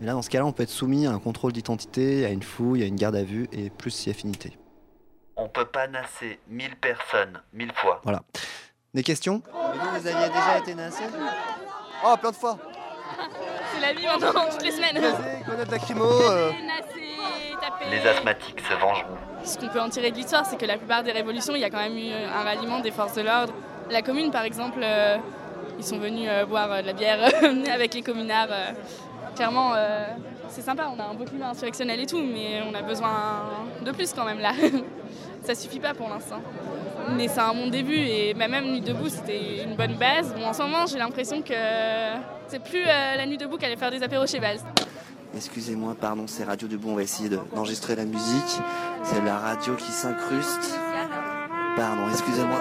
[0.00, 2.44] Et là dans ce cas-là, on peut être soumis à un contrôle d'identité, à une
[2.44, 4.56] fouille, à une garde à vue et plus si affinité.
[5.36, 8.00] On peut pas nasser 1000 personnes, 1000 fois.
[8.04, 8.22] Voilà.
[8.94, 9.42] Des questions?
[9.52, 11.02] Vous, vous aviez déjà été nassé?
[12.06, 12.58] Oh, plein de fois
[13.74, 15.02] C'est la vie maintenant, toutes les semaines.
[15.44, 16.04] connaître lacrymo.
[16.04, 16.52] euh.
[17.90, 19.16] Les asthmatiques se vengeront.
[19.44, 21.64] Ce qu'on peut en tirer de l'histoire, c'est que la plupart des révolutions, il y
[21.64, 23.52] a quand même eu un ralliement des forces de l'ordre.
[23.90, 25.16] La commune, par exemple, euh,
[25.78, 27.18] ils sont venus euh, boire euh, de la bière
[27.72, 28.48] avec les communards.
[29.36, 29.72] Clairement,
[30.48, 33.10] c'est sympa, on a un beau climat insurrectionnel et tout, mais on a besoin
[33.82, 34.52] de plus quand même là.
[35.42, 36.40] Ça suffit pas pour l'instant.
[37.16, 40.34] Mais c'est un bon début et bah, même Nuit debout, c'était une bonne base.
[40.34, 41.54] Bon, en ce moment, j'ai l'impression que
[42.46, 44.58] c'est plus la Nuit debout qu'aller faire des apéros chez Valls.
[45.34, 48.60] Excusez-moi, pardon, c'est Radio Debout, on va essayer de- d'enregistrer la musique.
[49.02, 50.78] C'est la radio qui s'incruste.
[51.74, 52.58] Pardon, excusez-moi.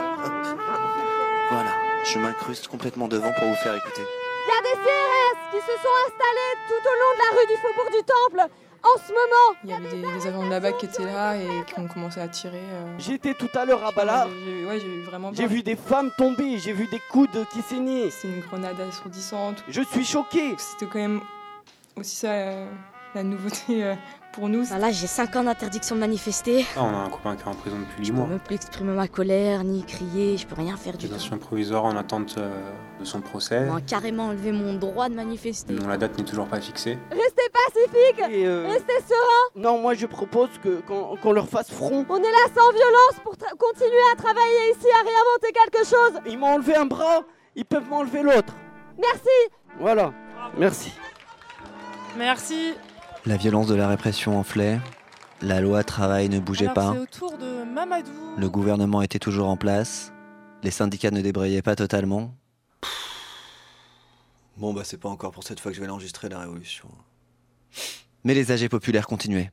[1.52, 1.72] Voilà,
[2.06, 4.02] je m'incruste complètement devant pour vous faire écouter.
[4.04, 7.48] Il y a des CRS qui se sont installés tout au long de la rue
[7.48, 8.52] du Faubourg du Temple
[8.84, 9.60] en ce moment.
[9.64, 11.88] Il y avait des, des agents de la BAC qui étaient là et qui ont
[11.88, 12.58] commencé à tirer.
[12.58, 12.96] euh.
[12.98, 14.28] J'étais tout à l'heure à Bala.
[14.46, 17.62] J'ai- Ouais, j'ai eu vraiment J'ai vu des femmes tomber, j'ai vu des coudes qui
[17.62, 18.10] saignaient.
[18.10, 19.64] C'est une grenade assourdissante.
[19.68, 20.56] Je suis choqué.
[20.58, 21.22] C'était quand même
[21.98, 22.66] aussi ça euh,
[23.14, 23.96] la nouveauté euh,
[24.32, 24.66] pour nous.
[24.70, 26.66] Bah là, j'ai 5 ans d'interdiction de manifester.
[26.76, 28.28] Ah, on a un copain qui est en prison depuis 8 Je peux mois.
[28.28, 31.14] même plus exprimer ma colère, ni crier, je peux rien faire du tout.
[31.14, 32.50] Détention provisoire en attente euh,
[33.00, 33.68] de son procès.
[33.70, 35.74] On m'a carrément enlevé mon droit de manifester.
[35.74, 36.98] dont la date n'est toujours pas fixée.
[37.12, 39.50] Restez pacifiques, euh, restez sereins.
[39.56, 40.82] Non, moi je propose que
[41.22, 42.06] qu'on leur fasse front.
[42.10, 46.22] On est là sans violence pour continuer à travailler ici, à réinventer quelque chose.
[46.32, 47.22] Ils m'ont enlevé un bras,
[47.56, 48.54] ils peuvent m'enlever l'autre.
[48.98, 49.30] Merci.
[49.80, 50.14] Voilà,
[50.58, 50.92] merci.
[52.18, 52.74] Merci.
[53.28, 54.80] La violence de la répression enflait.
[55.44, 57.38] La loi travail ne bougeait Alors, pas.
[57.38, 58.10] De Mamadou.
[58.36, 60.12] Le gouvernement était toujours en place.
[60.64, 62.34] Les syndicats ne débrayaient pas totalement.
[64.58, 66.90] Bon, bah, c'est pas encore pour cette fois que je vais l'enregistrer, la révolution.
[68.24, 69.52] Mais les âgés populaires continuaient.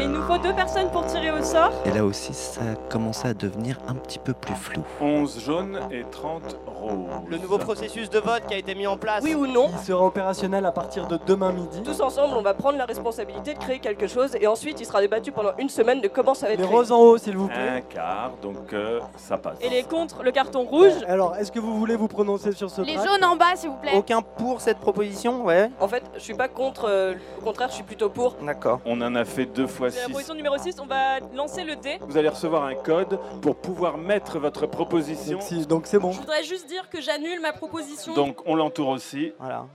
[0.00, 1.72] Euh, il nous faut deux personnes pour tirer au sort.
[1.84, 4.82] Et là aussi, ça a commencé à devenir un petit peu plus flou.
[5.00, 6.90] 11 jaunes et 30 roses.
[7.28, 9.22] Le nouveau processus de vote qui a été mis en place.
[9.22, 11.82] Oui ou non Il sera opérationnel à partir de demain midi.
[11.82, 15.00] Tous ensemble, on va prendre la responsabilité de créer quelque chose et ensuite il sera
[15.00, 16.76] débattu pendant une semaine de comment ça va être Les créé.
[16.76, 17.84] roses en haut, s'il vous Un plaît.
[17.90, 19.58] quart, donc euh, ça passe.
[19.60, 20.92] Et les contre, le carton rouge.
[21.06, 23.76] Alors, est-ce que vous voulez vous prononcer sur ce Les jaunes en bas, s'il vous
[23.76, 23.92] plaît.
[23.94, 25.70] Aucun pour cette proposition, ouais.
[25.80, 28.36] En fait, je suis pas contre, euh, au contraire, je suis plutôt pour.
[28.42, 28.80] D'accord.
[28.86, 30.08] On en a fait deux fois la 6.
[30.08, 31.98] proposition numéro 6, on va lancer le dé.
[32.00, 35.38] Vous allez recevoir un code pour pouvoir mettre votre proposition.
[35.68, 36.12] Donc c'est bon.
[36.12, 38.14] Je voudrais juste dire que j'annule ma proposition.
[38.14, 39.32] Donc on l'entoure aussi.
[39.38, 39.66] Voilà.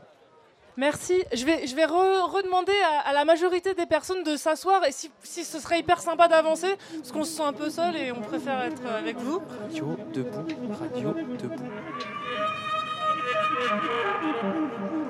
[0.77, 1.23] Merci.
[1.33, 2.73] Je vais, je vais re- redemander
[3.05, 6.27] à, à la majorité des personnes de s'asseoir et si, si ce serait hyper sympa
[6.27, 9.41] d'avancer, parce qu'on se sent un peu seul et on préfère être avec vous.
[9.61, 10.45] Radio debout,
[10.77, 11.63] radio debout.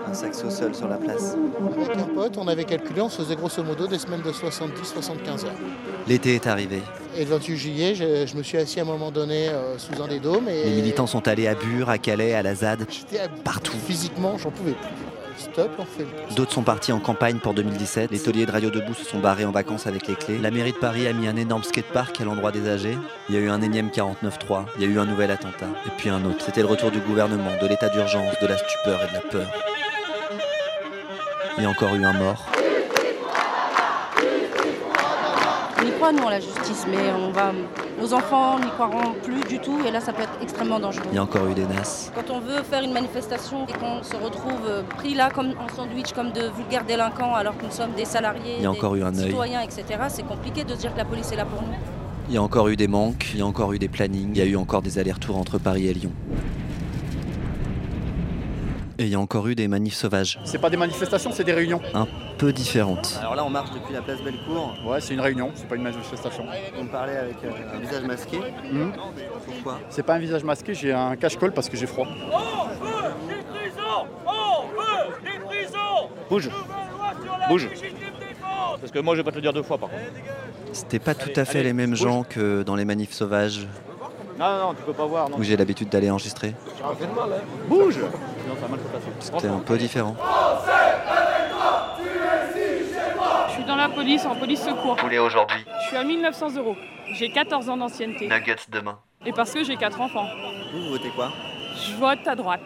[0.08, 1.36] Un saxo seul sur la place.
[1.76, 5.46] Avec un pote, on avait calculé, on se faisait grosso modo des semaines de 70-75
[5.46, 5.52] heures.
[6.08, 6.82] L'été est arrivé.
[7.18, 10.02] Et le 28 juillet, je, je me suis assis à un moment donné euh, sous
[10.02, 12.86] un des dômes et Les militants sont allés à Bure, à Calais, à la ZAD.
[13.44, 13.76] partout.
[13.88, 15.15] Physiquement, j'en pouvais plus.
[16.36, 18.12] D'autres sont partis en campagne pour 2017.
[18.12, 20.38] Les tauliers de Radio Debout se sont barrés en vacances avec les clés.
[20.38, 22.98] La mairie de Paris a mis un énorme skatepark à l'endroit des âgés.
[23.30, 24.66] Il y a eu un énième 49-3.
[24.78, 25.68] Il y a eu un nouvel attentat.
[25.86, 26.44] Et puis un autre.
[26.46, 29.48] C'était le retour du gouvernement, de l'état d'urgence, de la stupeur et de la peur.
[31.58, 32.46] Il y a encore eu un mort.
[35.78, 37.52] On y croit, nous, la justice, mais on va,
[38.00, 41.06] nos enfants n'y croiront plus du tout, et là, ça peut être extrêmement dangereux.
[41.12, 42.12] Il y a encore eu des nasses.
[42.16, 46.14] Quand on veut faire une manifestation et qu'on se retrouve pris là comme en sandwich,
[46.14, 49.04] comme de vulgaires délinquants, alors que nous sommes des salariés, Il y a des eu
[49.04, 51.74] un citoyens, etc., c'est compliqué de se dire que la police est là pour nous.
[52.28, 53.30] Il y a encore eu des manques.
[53.34, 54.32] Il y a encore eu des plannings.
[54.34, 56.12] Il y a eu encore des allers-retours entre Paris et Lyon.
[58.98, 60.40] Et il y a encore eu des manifs sauvages.
[60.46, 61.82] C'est pas des manifestations, c'est des réunions.
[61.94, 63.18] Un peu différentes.
[63.20, 64.74] Alors là, on marche depuis la place Bellecour.
[64.86, 66.46] Ouais, c'est une réunion, c'est pas une manifestation.
[66.80, 68.38] On parlait avec euh, un visage masqué.
[68.72, 68.94] Mhm.
[69.46, 72.08] Pourquoi C'est pas un visage masqué, j'ai un cache-colle parce que j'ai froid.
[76.30, 76.50] Bouge
[77.50, 77.70] Bouge
[78.80, 80.02] Parce que moi je vais pas te le dire deux fois par contre.
[80.74, 82.00] C'était pas tout à fait allez, les mêmes bouge.
[82.00, 83.68] gens que dans les manifs sauvages
[84.38, 85.30] Non, non, non, tu peux pas voir.
[85.30, 85.38] Non.
[85.38, 86.54] où j'ai l'habitude d'aller enregistrer.
[87.68, 89.08] Bouge Sinon ça a mal se passer.
[89.20, 90.16] C'était un peu différent.
[93.48, 94.96] Je suis dans la police, en police secours.
[94.98, 96.76] Poulet aujourd'hui, Je suis à 1900 euros.
[97.14, 98.28] J'ai 14 ans d'ancienneté.
[98.28, 99.00] nuggets demain.
[99.26, 100.28] Et parce que j'ai 4 enfants.
[100.74, 101.32] Vous, vous votez quoi?
[101.88, 102.62] Je vote à droite.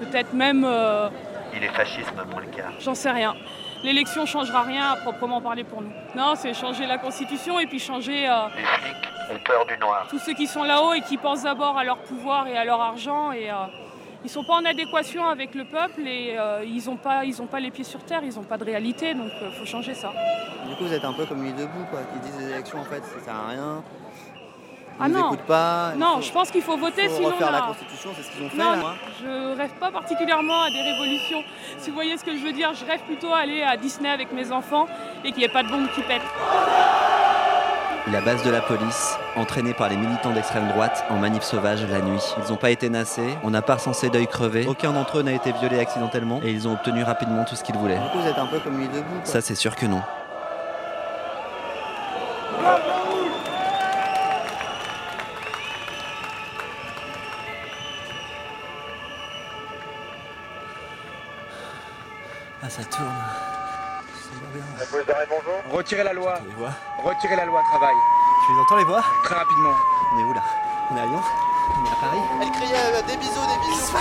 [0.00, 0.64] Peut-être même.
[0.64, 1.08] euh,
[1.56, 2.72] il est fascisme pour l'écart.
[2.80, 3.34] J'en sais rien.
[3.82, 5.90] L'élection changera rien à proprement parler pour nous.
[6.14, 10.06] Non, c'est changer la constitution et puis changer euh, Les flics ont peur du noir.
[10.10, 12.80] tous ceux qui sont là-haut et qui pensent d'abord à leur pouvoir et à leur
[12.80, 13.54] argent et euh,
[14.24, 17.46] ils sont pas en adéquation avec le peuple et euh, ils n'ont pas, ils ont
[17.46, 20.10] pas les pieds sur terre, ils n'ont pas de réalité, donc il faut changer ça.
[20.68, 22.84] Du coup, vous êtes un peu comme Nuit debout, quoi, qui disent les élections, en
[22.84, 23.82] fait, ça sert à rien.
[25.00, 25.26] Ils Ah non.
[25.26, 25.92] écoutent pas.
[25.96, 27.28] Non, faut- je pense qu'il faut voter faut sinon.
[27.28, 28.78] refaire la Constitution, c'est ce qu'ils ont fait, Non, là.
[28.84, 28.94] hein.
[29.22, 31.44] je rêve pas particulièrement à des révolutions.
[31.78, 34.10] Si vous voyez ce que je veux dire, je rêve plutôt à aller à Disney
[34.10, 34.88] avec mes enfants
[35.24, 36.22] et qu'il n'y ait pas de bombe qui pète.
[38.10, 42.00] La base de la police, entraînée par les militants d'extrême droite en manif sauvage la
[42.00, 42.22] nuit.
[42.42, 45.32] Ils n'ont pas été nassés, on n'a pas recensé d'œil crevé, aucun d'entre eux n'a
[45.32, 47.98] été violé accidentellement et ils ont obtenu rapidement tout ce qu'ils voulaient.
[47.98, 49.02] Du coup, vous êtes un peu comme Nuit debout.
[49.02, 49.24] quoi.
[49.24, 50.00] Ça, c'est sûr que non.
[62.62, 63.47] Ah, ça tourne.
[64.92, 65.76] Bonjour.
[65.76, 66.34] Retirez la loi.
[67.04, 67.94] Retirez la loi travail.
[68.46, 69.02] Tu les entends les voix?
[69.24, 69.74] Très rapidement.
[70.14, 70.42] On est où là?
[70.90, 71.20] On est à Lyon?
[71.70, 72.18] On est à Paris?
[72.40, 73.92] Elle criait euh, des bisous, des bisous.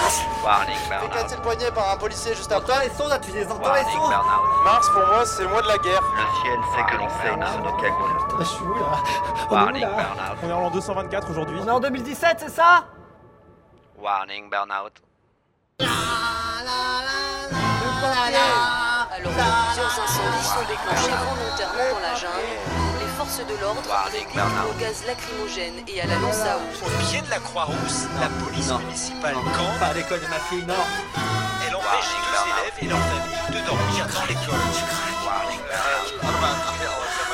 [0.44, 2.88] Warning, Elle burn cassé le poignet par un policier juste après.
[2.88, 4.64] les sons là, tu les entends Warning, burn out.
[4.64, 6.02] Mars pour moi c'est le mois de la guerre.
[6.02, 8.40] Le ciel sait que l'enseigne sous nos cagoules.
[8.40, 9.04] Je suis où là?
[9.52, 10.38] Warning, burn out.
[10.44, 11.60] On est en l'an 224 aujourd'hui.
[11.62, 12.86] On est en 2017, c'est ça?
[13.98, 15.02] Warning, burn out.
[19.18, 22.54] Alors que plusieurs incendies sont déclenchés volontairement dans la jungle,
[23.02, 26.70] les forces de l'ordre au gaz lacrymogène et à la lance à eau.
[26.86, 29.80] Au pied de la Croix-Rousse, la police municipale campe.
[29.80, 30.78] Pas à l'école de ma fille, non.
[31.66, 34.62] Elle empêche les deux élèves et leurs familles de dormir dans l'école.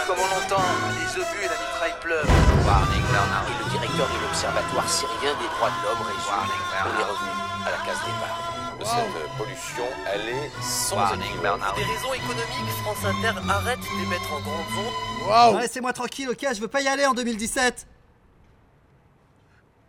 [0.07, 0.63] Comme on l'entend,
[0.95, 2.31] les obus et la mitraille pleuvent.
[2.63, 3.03] Warning.
[3.03, 6.47] Et le directeur de l'Observatoire syrien des droits de l'homme résume.
[6.79, 7.31] On est revenu
[7.67, 8.52] à la case départ.
[8.81, 14.39] Cette pollution, elle est sans burn Pour des raisons économiques, France Inter arrête d'émettre en
[14.41, 15.55] grande onde.
[15.55, 17.87] Ouais, Laissez-moi tranquille, ok Je veux pas y aller en 2017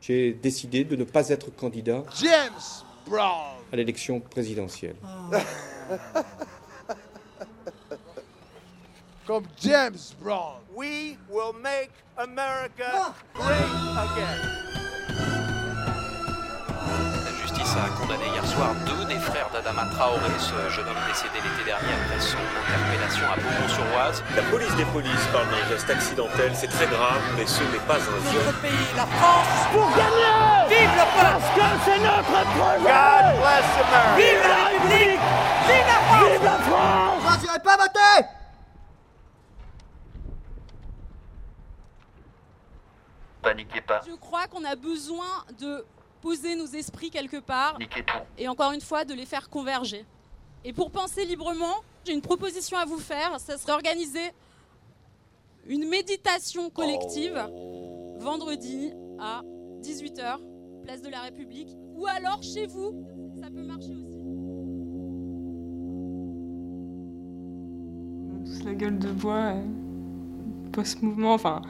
[0.00, 3.56] J'ai décidé de ne pas être candidat James Brown.
[3.72, 4.96] à l'élection présidentielle.
[9.26, 10.58] Comme James Brown.
[10.74, 14.73] We will make America great again.
[17.76, 21.92] A condamné hier soir deux des frères d'Adama Traoré, ce jeune homme décédé l'été dernier
[21.92, 24.22] après son interpellation à Beaumont-sur-Oise.
[24.36, 27.98] La police des polices parle d'un geste accidentel, c'est très grave, mais ce n'est pas
[27.98, 28.44] un viol.
[28.46, 32.94] Notre pays, la France, pour gagner Vive la France Parce que c'est notre projet.
[32.94, 34.16] God bless America.
[34.16, 35.24] Vive la République.
[35.66, 36.30] Vive la France.
[36.30, 37.22] Vive la France.
[37.22, 38.28] Moi, j'irai pas voter
[43.42, 44.00] Paniquez pas.
[44.06, 45.84] Je crois qu'on a besoin de
[46.24, 47.76] poser nos esprits quelque part
[48.38, 50.06] et encore une fois de les faire converger.
[50.64, 54.32] Et pour penser librement, j'ai une proposition à vous faire, ça serait organiser
[55.66, 57.38] une méditation collective
[58.20, 59.42] vendredi à
[59.82, 60.38] 18h,
[60.82, 63.04] place de la République, ou alors chez vous,
[63.38, 64.22] ça peut marcher aussi.
[68.46, 69.62] Tous la gueule de bois, euh,
[70.72, 71.60] post-mouvement, enfin,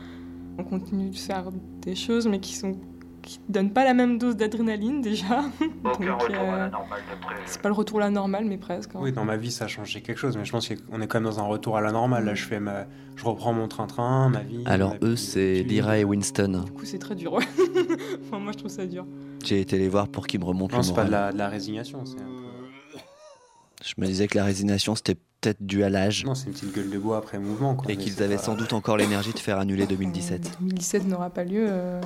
[0.58, 1.50] on continue de faire
[1.82, 2.76] des choses, mais qui sont
[3.24, 5.40] qui donnent pas la même dose d'adrénaline déjà.
[5.84, 7.34] Aucun Donc, retour à euh, la normale d'après.
[7.46, 8.90] c'est pas le retour à la normale, mais presque.
[8.94, 9.00] hein.
[9.02, 11.20] Oui, dans ma vie, ça a changé quelque chose, mais je pense qu'on est quand
[11.20, 12.24] même dans un retour à la normale.
[12.24, 12.86] Là, je fais ma...
[13.16, 14.62] je reprends mon train-train, ma vie.
[14.66, 16.62] Alors ma- eux, c'est Lyra et Winston.
[16.66, 17.34] Du coup, c'est très dur.
[18.26, 19.06] enfin, moi, je trouve ça dur.
[19.44, 21.08] J'ai été les voir pour qu'ils me remontent Non, le c'est pas moral.
[21.08, 22.43] de la, de la résignation, c'est un peu-
[23.86, 26.24] Je me disais que la résignation, c'était peut-être dû à l'âge.
[26.24, 27.74] Non, c'est une petite gueule de bois après mouvement.
[27.74, 30.56] Quoi, Et qu'ils avaient pas- sans doute encore l'énergie de faire annuler 2017.
[30.60, 31.66] 2017 n'aura pas lieu.
[31.68, 32.00] euh,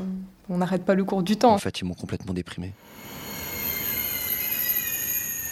[0.50, 1.52] on n'arrête pas le cours du temps.
[1.54, 2.72] En fait, ils m'ont complètement déprimé.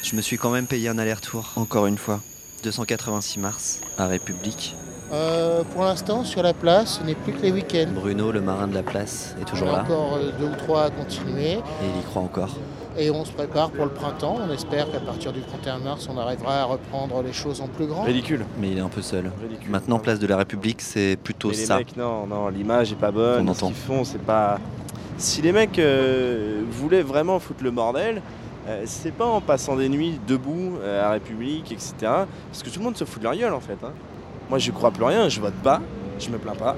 [0.03, 2.21] Je me suis quand même payé un aller-retour, encore une fois.
[2.65, 4.75] 286 mars, à République.
[5.13, 7.89] Euh, pour l'instant, sur la place, ce n'est plus que les week-ends.
[7.95, 9.83] Bruno, le marin de la place, est toujours On a là.
[9.85, 11.53] encore euh, deux ou trois à continuer.
[11.53, 11.59] Et
[11.95, 12.57] il y croit encore.
[12.99, 14.37] Et on se prépare pour le printemps.
[14.49, 17.87] On espère qu'à partir du 31 mars, on arrivera à reprendre les choses en plus
[17.87, 18.03] grand.
[18.05, 18.45] Ridicule.
[18.59, 19.31] Mais il est un peu seul.
[19.69, 21.77] Maintenant, place de la République, c'est plutôt Mais les ça.
[21.79, 23.45] mecs, non, non, l'image est pas bonne.
[23.47, 23.67] Qu'on Ce entend.
[23.69, 24.59] qu'ils font, c'est pas.
[25.19, 28.23] Si les mecs euh, voulaient vraiment foutre le bordel,
[28.69, 31.95] euh, c'est pas en passant des nuits debout euh, à République, etc.
[32.01, 33.79] Parce que tout le monde se fout de leur gueule en fait.
[33.85, 33.93] hein.
[34.49, 35.81] Moi, je crois plus rien, je vote pas,
[36.19, 36.77] je me plains pas.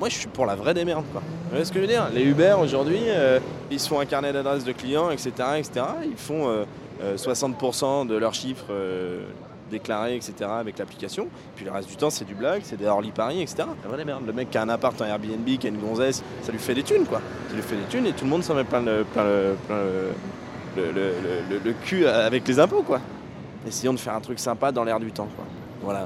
[0.00, 1.20] Moi, je suis pour la vraie démerde, quoi.
[1.20, 2.08] Vous voyez ce que je veux dire?
[2.12, 3.38] Les Uber aujourd'hui, euh,
[3.70, 5.86] ils se font un carnet d'adresses de clients, etc., etc.
[6.04, 6.64] Ils font euh,
[7.02, 9.22] euh, 60% de leurs chiffres euh,
[9.70, 11.28] déclarés, etc., avec l'application.
[11.54, 13.64] Puis le reste du temps, c'est du blague, c'est des Orly Paris, etc.
[13.82, 14.26] La vraie démerde.
[14.26, 16.74] Le mec qui a un appart en Airbnb, qui a une gonzesse, ça lui fait
[16.74, 17.20] des thunes, quoi.
[17.48, 19.54] Ça lui fait des thunes et tout le monde s'en met plein le, plein le,
[19.68, 23.00] plein le, le, le- le- le- le cul avec les impôts, quoi.
[23.66, 25.44] Essayons de faire un truc sympa dans l'air du temps, quoi.
[25.82, 26.04] Voilà.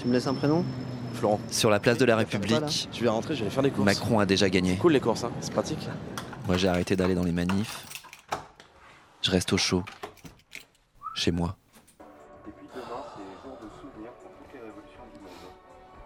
[0.00, 0.62] Tu me laisses un prénom?
[1.16, 1.40] Florent.
[1.50, 3.84] Sur la place de la République, Je vais rentrer, je vais faire des courses.
[3.84, 4.76] Macron a déjà gagné.
[4.76, 5.32] Cool les courses, hein.
[5.40, 5.88] c'est pratique.
[6.46, 7.86] Moi, j'ai arrêté d'aller dans les manifs.
[9.22, 9.82] Je reste au chaud.
[11.14, 11.56] Chez moi.
[12.46, 15.32] Et puis demain, c'est jour de souvenir pour toutes les révolutions du monde.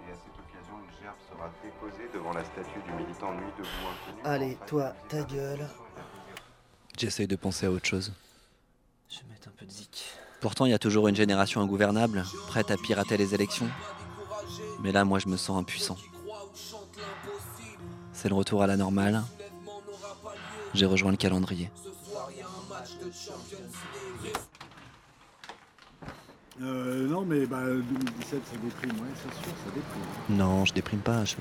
[0.07, 3.69] Et à cette occasion, une gerbe sera déposée devant la statue du militant Nuit debout
[3.69, 4.21] inconnu.
[4.25, 5.69] Allez, toi, ta gueule.
[6.97, 8.13] J'essaye de penser à autre chose.
[9.11, 10.05] Je vais mettre un peu de zik.
[10.41, 13.69] Pourtant, il y a toujours une génération ingouvernable, prête à pirater les élections.
[14.83, 15.97] Mais là, moi, je me sens impuissant.
[18.13, 19.23] C'est le retour à la normale.
[20.75, 21.71] J'ai rejoint le calendrier.
[26.63, 30.37] Euh, non, mais bah, 2017, ça déprime, ouais, c'est sûr, ça déprime.
[30.37, 31.25] Non, je déprime pas.
[31.25, 31.37] Je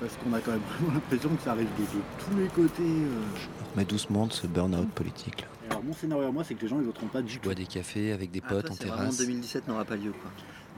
[0.00, 2.82] Parce qu'on a quand même vraiment l'impression que ça arrive de, de tous les côtés.
[2.82, 3.20] euh.
[3.66, 5.42] me remets doucement de ce burn-out politique.
[5.42, 5.46] Là.
[5.84, 7.44] Mon scénario à moi, c'est que les gens, ils voteront pas du Je tout.
[7.44, 9.18] bois des cafés avec des potes en terrasse.
[9.18, 10.30] 2017 n'aura pas lieu, quoi.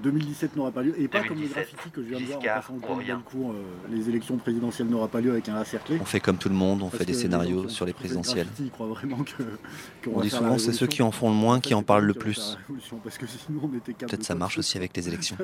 [0.03, 2.39] 2017 n'aura pas lieu, et pas comme les 2017, graffitis que je viens de voir
[2.39, 3.53] en passant le euh,
[3.91, 5.99] les élections présidentielles n'aura pas lieu avec un A cerclé.
[6.01, 8.49] On fait comme tout le monde, on Parce fait des scénarios sur les le présidentielles.
[8.73, 10.09] croient vraiment que.
[10.13, 12.59] On dit souvent c'est ceux qui en font le moins qui en parlent le plus.
[13.99, 15.37] Peut-être ça marche aussi avec les élections.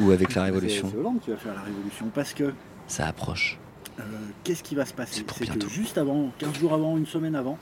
[0.00, 0.88] Ou avec la révolution.
[0.90, 2.54] C'est Hollande qui va faire la révolution parce que
[2.86, 3.58] Ça approche.
[3.98, 4.02] euh,
[4.44, 5.16] qu'est-ce qui va se passer?
[5.16, 5.68] C'est que bientôt.
[5.68, 7.58] juste avant, 15 jours avant, une semaine avant,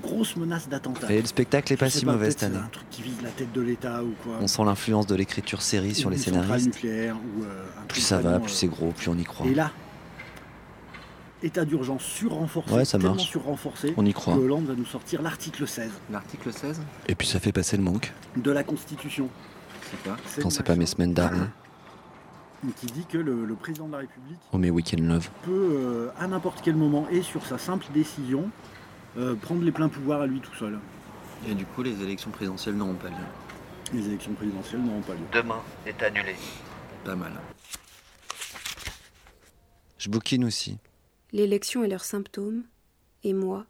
[0.00, 1.12] grosse menace d'attentat.
[1.12, 2.56] Et le spectacle est pas si mauvais cette année.
[2.56, 4.38] un truc qui vise la tête de l'État ou quoi.
[4.40, 6.66] On sent l'influence de l'écriture série sur les scénaristes.
[6.66, 9.46] nucléaire ou, euh, un Plus ça va, plus euh, c'est gros, plus on y croit.
[9.46, 9.70] Et là,
[11.42, 13.28] état d'urgence surrenforcé, Ouais, ça tellement marche.
[13.28, 14.34] surrenforcé, On y croit.
[14.34, 17.82] que Hollande va nous sortir l'article 16 L'article 16 Et puis ça fait passer le
[17.82, 18.12] manque.
[18.36, 19.28] de la Constitution.
[20.26, 21.50] C'est Quand c'est pas mes semaines d'armes,
[22.80, 25.28] qui dit que le, le président de la République week-end love.
[25.42, 28.48] peut, euh, à n'importe quel moment et sur sa simple décision,
[29.16, 30.78] euh, prendre les pleins pouvoirs à lui tout seul.
[31.48, 33.16] Et du coup, les élections présidentielles n'auront pas lieu.
[33.92, 35.26] Les élections présidentielles n'auront pas lieu.
[35.32, 36.34] Demain est annulé.
[37.04, 37.32] Pas mal.
[39.98, 40.78] Je bouquine aussi.
[41.32, 42.64] L'élection et leurs symptômes,
[43.24, 43.66] et moi,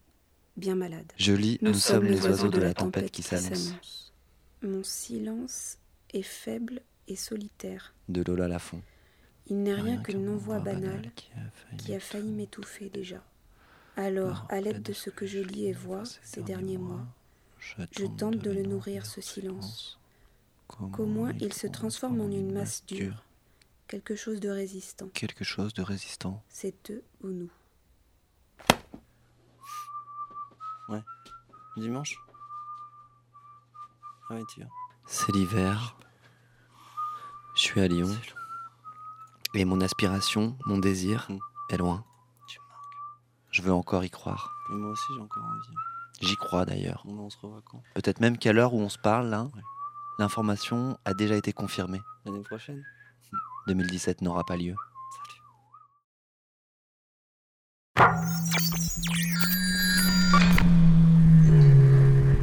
[0.56, 1.12] bien malade.
[1.16, 3.58] Je lis Nous, sommes les oiseaux de la tempête qui s'annonce.
[3.68, 4.12] s'annonce.
[4.62, 5.78] Mon silence
[6.12, 7.94] est faible et solitaire.
[8.08, 8.80] De Lola Lafont.
[9.48, 11.10] Il n'est rien qu'une non-voix banale
[11.78, 13.22] qui a failli m'étouffer déjà.
[13.96, 17.04] Alors, à l'aide de ce que je lis et vois ces derniers mois,
[17.58, 19.98] je tente de le nourrir ce silence.
[20.66, 23.24] Qu'au moins il se transforme en une masse dure,
[23.88, 25.08] quelque chose de résistant.
[25.08, 26.42] Quelque chose de résistant.
[26.48, 27.50] C'est eux ou nous.
[30.88, 31.02] Ouais.
[31.76, 32.16] Dimanche?
[34.30, 34.68] Ah ouais, tu vas.
[35.06, 35.96] C'est l'hiver.
[37.54, 38.16] Je suis à Lyon.
[39.54, 41.28] Et mon aspiration, mon désir,
[41.68, 42.04] est loin.
[43.52, 44.54] Je veux encore y croire.
[44.70, 45.76] moi aussi, j'ai encore envie.
[46.22, 47.04] J'y crois d'ailleurs.
[47.06, 47.82] On se revoit quand?
[47.94, 49.46] Peut-être même qu'à l'heure où on se parle, là,
[50.18, 52.00] l'information a déjà été confirmée.
[52.24, 52.82] L'année prochaine?
[53.66, 54.74] 2017 n'aura pas lieu.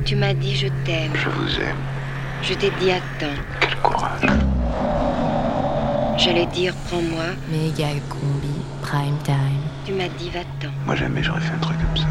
[0.06, 1.16] Tu m'as dit je t'aime.
[1.16, 1.78] Je vous aime.
[2.44, 3.42] Je t'ai dit attends.
[3.62, 4.30] Quel courage.
[6.18, 7.26] J'allais dire prends-moi.
[7.50, 9.69] Méga combi, prime time.
[9.90, 10.72] Tu m'as dit va-t'en.
[10.86, 12.08] Moi jamais j'aurais fait un truc comme ça.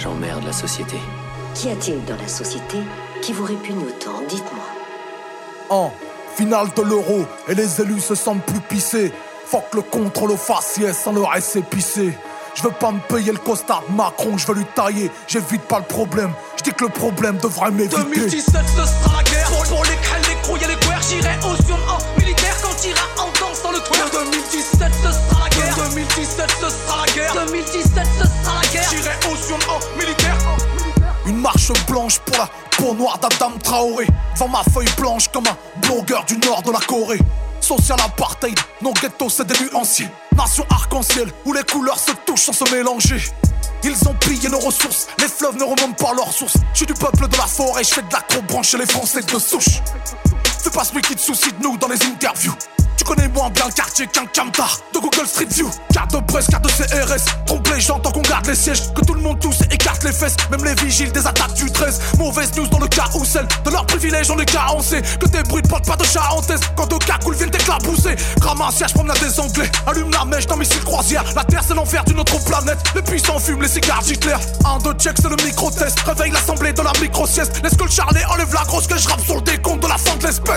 [0.00, 0.96] J'emmerde la société.
[1.54, 2.78] Qu'y a-t-il dans la société
[3.22, 4.64] qui vous répugne autant Dites-moi.
[5.70, 5.92] En
[6.34, 9.12] finale de l'euro et les élus se sentent plus pissés.
[9.46, 12.18] Fuck le contrôle au faciès sans le reste épicé.
[12.56, 15.12] Je veux pas me payer le costard Macron, je veux lui tailler.
[15.28, 18.02] J'évite pas le problème, je dis que le problème devrait m'éviter.
[18.02, 21.54] 2017 ce sera la guerre Pour, pour les crêles, les et les guerres J'irai au
[21.62, 24.16] Sion en militaire quand t'iras en danse dans le twerk
[24.78, 28.90] 2017 ce sera la guerre 2017 ce sera la guerre 2017 ce sera la guerre
[28.90, 30.36] J'irai au Sion en militaire
[31.26, 34.06] Une marche blanche pour la peau noire d'Adam Traoré.
[34.34, 37.20] Devant ma feuille blanche comme un blogueur du nord de la Corée.
[37.60, 40.08] Social apartheid, nos ghettos c'est des nuanciers.
[40.36, 43.22] Nation arc-en-ciel où les couleurs se touchent sans se mélanger.
[43.82, 46.56] Ils ont pillé nos ressources, les fleuves ne remontent pas leurs sources.
[46.72, 49.38] Je suis du peuple de la forêt, je fais de l'acro chez les Français de
[49.38, 49.80] souche.
[50.66, 52.52] Fais pas celui qui te soucie de nous dans les interviews.
[52.96, 55.70] Tu connais moins bien le quartier qu'un camtar de Google Street View.
[55.92, 57.24] Carte de presse, carte de CRS.
[57.44, 58.92] Trompe les gens tant qu'on garde les sièges.
[58.94, 60.36] Que tout le monde tousse et écarte les fesses.
[60.50, 62.00] Même les vigiles des attaques du 13.
[62.18, 63.46] Mauvaise news dans le carrousel.
[63.64, 65.02] De leurs privilèges, on est carencé.
[65.20, 66.60] Que tes bruits de porte pas de charentaise.
[66.74, 68.16] Quand deux cagoules viennent t'éclabousser.
[68.40, 69.70] Ramassière, promenade des anglais.
[69.86, 71.24] Allume la mèche d'un missile croisière.
[71.36, 72.78] La terre, c'est l'enfer d'une autre planète.
[72.94, 74.36] Les puissants fument les cigares d'Hitler.
[74.64, 76.00] Un, deux, check, c'est le micro-test.
[76.00, 77.62] Réveille l'assemblée de la micro-sieste.
[77.62, 79.98] Laisse que le charlet enlève la grosse que je rappe sur le décompte de la
[79.98, 80.55] fin de l'espèce.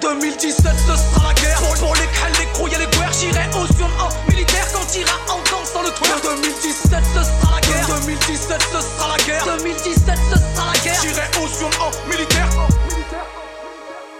[0.00, 1.58] 2017, ce sera la guerre.
[1.58, 4.96] Pour, pour les crêles, les crocs et les guerres, j'irai au Sion en militaire quand
[4.96, 6.08] ira en danse dans le toit.
[6.22, 7.86] 2017, ce sera la guerre.
[7.86, 9.44] 2017, ce sera la guerre.
[9.58, 11.00] 2017, ce sera la guerre.
[11.02, 12.48] J'irai au Sion en militaire.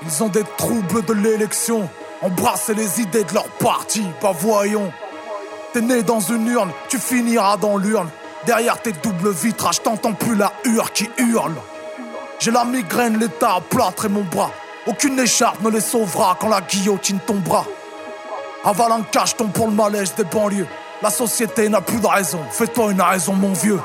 [0.06, 1.88] Ils ont des troubles de l'élection.
[2.22, 4.92] Embrasser les idées de leur parti, bah voyons.
[5.72, 8.08] T'es né dans une urne, tu finiras dans l'urne.
[8.46, 11.54] Derrière tes doubles vitrages, t'entends plus la hure qui hurle.
[12.38, 14.50] J'ai la migraine, l'état à plâtrer mon bras.
[14.86, 17.64] Aucune écharpe ne les sauvera quand la guillotine tombera.
[18.64, 20.66] Avale un cacheton pour le malaise des banlieues.
[21.02, 22.40] La société n'a plus de raison.
[22.50, 23.80] Fais-toi une raison, mon vieux.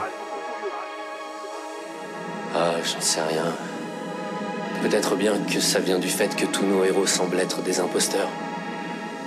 [2.56, 3.56] Ah, j'en sais rien.
[4.82, 8.30] Peut-être bien que ça vient du fait que tous nos héros semblent être des imposteurs.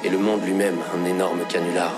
[0.03, 1.93] Et le monde lui-même un énorme canular.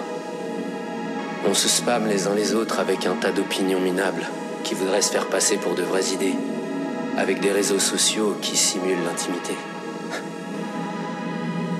[1.46, 4.26] On se spamme les uns les autres avec un tas d'opinions minables
[4.64, 6.34] qui voudraient se faire passer pour de vraies idées.
[7.16, 9.54] Avec des réseaux sociaux qui simulent l'intimité.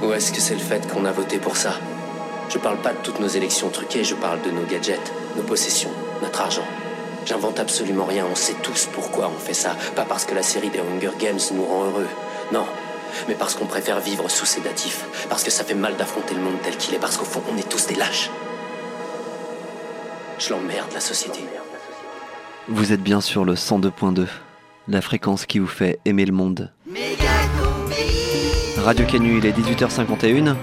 [0.03, 1.73] Ou est-ce que c'est le fait qu'on a voté pour ça?
[2.51, 5.91] Je parle pas de toutes nos élections truquées, je parle de nos gadgets, nos possessions,
[6.23, 6.67] notre argent.
[7.25, 9.77] J'invente absolument rien, on sait tous pourquoi on fait ça.
[9.97, 12.09] Pas parce que la série des Hunger Games nous rend heureux.
[12.53, 12.67] Non.
[13.29, 15.05] Mais parce qu'on préfère vivre sous sédatif.
[15.29, 16.99] Parce que ça fait mal d'affronter le monde tel qu'il est.
[16.99, 18.31] Parce qu'au fond, on est tous des lâches.
[20.39, 21.41] Je l'emmerde, la société.
[22.69, 24.27] Vous êtes bien sur le 102.2,
[24.89, 26.73] la fréquence qui vous fait aimer le monde.
[28.79, 30.57] Radio Canu, il est 18h51.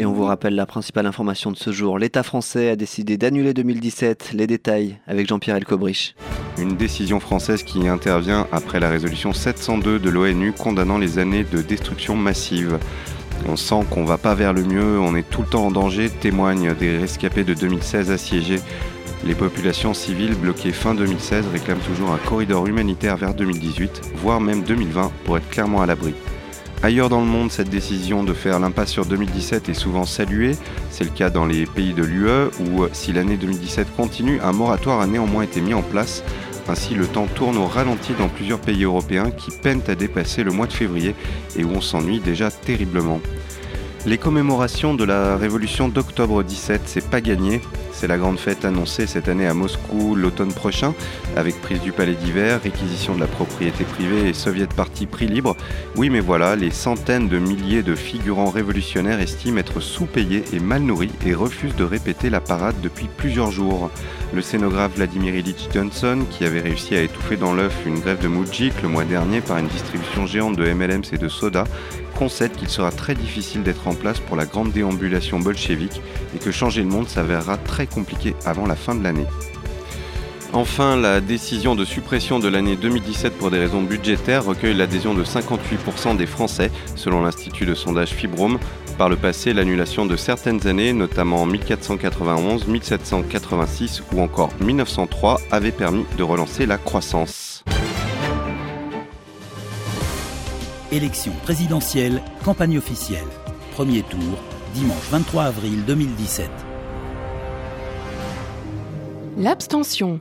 [0.00, 1.98] Et on vous rappelle la principale information de ce jour.
[1.98, 4.30] L'État français a décidé d'annuler 2017.
[4.32, 6.14] Les détails avec Jean-Pierre Elkobrich.
[6.56, 11.60] Une décision française qui intervient après la résolution 702 de l'ONU condamnant les années de
[11.60, 12.78] destruction massive.
[13.46, 16.08] On sent qu'on va pas vers le mieux, on est tout le temps en danger,
[16.08, 18.60] témoignent des rescapés de 2016 assiégés.
[19.26, 24.62] Les populations civiles bloquées fin 2016 réclament toujours un corridor humanitaire vers 2018, voire même
[24.62, 26.14] 2020 pour être clairement à l'abri.
[26.82, 30.56] Ailleurs dans le monde, cette décision de faire l'impasse sur 2017 est souvent saluée.
[30.90, 35.00] C'est le cas dans les pays de l'UE où, si l'année 2017 continue, un moratoire
[35.00, 36.24] a néanmoins été mis en place.
[36.68, 40.52] Ainsi, le temps tourne au ralenti dans plusieurs pays européens qui peinent à dépasser le
[40.52, 41.14] mois de février
[41.54, 43.20] et où on s'ennuie déjà terriblement.
[44.06, 47.60] Les commémorations de la révolution d'octobre 17, c'est pas gagné.
[48.00, 50.94] C'est la grande fête annoncée cette année à Moscou l'automne prochain,
[51.36, 55.54] avec prise du palais d'hiver, réquisition de la propriété privée et soviet parti prix libre.
[55.96, 60.80] Oui, mais voilà, les centaines de milliers de figurants révolutionnaires estiment être sous-payés et mal
[60.80, 63.90] nourris et refusent de répéter la parade depuis plusieurs jours.
[64.32, 68.28] Le scénographe Vladimir Ilyich Johnson, qui avait réussi à étouffer dans l'œuf une grève de
[68.28, 71.64] Moujik le mois dernier par une distribution géante de MLMs et de soda,
[72.28, 76.02] qu'il sera très difficile d'être en place pour la grande déambulation bolchevique
[76.34, 79.26] et que changer le monde s'avérera très compliqué avant la fin de l'année.
[80.52, 85.24] Enfin, la décision de suppression de l'année 2017 pour des raisons budgétaires recueille l'adhésion de
[85.24, 88.58] 58% des Français, selon l'Institut de sondage Fibrom.
[88.98, 96.04] Par le passé, l'annulation de certaines années, notamment 1491, 1786 ou encore 1903, avait permis
[96.18, 97.49] de relancer la croissance.
[100.92, 103.28] Élection présidentielle, campagne officielle.
[103.74, 104.20] Premier tour,
[104.74, 106.50] dimanche 23 avril 2017.
[109.38, 110.18] L'abstention.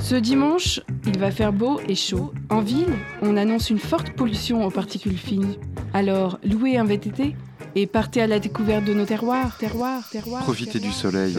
[0.00, 2.32] Ce dimanche, il va faire beau et chaud.
[2.50, 2.92] En ville,
[3.22, 5.54] on annonce une forte pollution aux particules fines.
[5.94, 7.36] Alors, louez un VTT
[7.76, 10.42] et partez à la découverte de nos terroirs, terroirs, terroirs.
[10.42, 11.32] Profitez du soleil.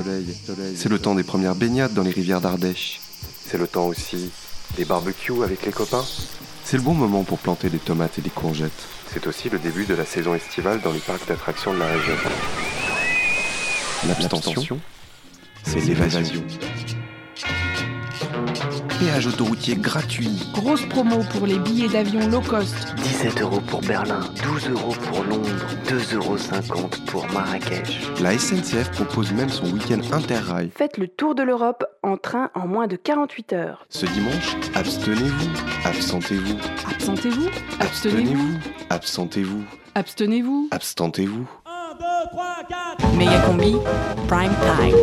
[0.74, 3.01] C'est le temps des premières baignades dans les rivières d'Ardèche.
[3.45, 4.32] C'est le temps aussi
[4.78, 6.05] des barbecues avec les copains.
[6.70, 8.89] C'est le bon moment pour planter des tomates et des courgettes.
[9.13, 12.13] C'est aussi le début de la saison estivale dans les parcs d'attractions de la région.
[14.05, 14.78] L'abstention,
[15.63, 16.43] c'est l'évasion.
[19.00, 20.30] Péage autoroutier gratuit.
[20.54, 22.95] Grosse promo pour les billets d'avion low cost.
[22.98, 28.02] 17 euros pour Berlin, 12 euros pour Londres, 2,50 euros pour Marrakech.
[28.22, 30.72] La SNCF propose même son week-end interrail.
[30.76, 33.86] Faites le tour de l'Europe en train en moins de 48 heures.
[33.89, 35.50] Ce dimanche, abstenez-vous,
[35.86, 36.58] absentez-vous,
[36.89, 38.58] Absentez-vous Abstenez-vous
[38.89, 41.48] absentez-vous, Abstenez-vous abstentez-vous.
[43.16, 43.76] Méga combi,
[44.28, 44.95] prime time.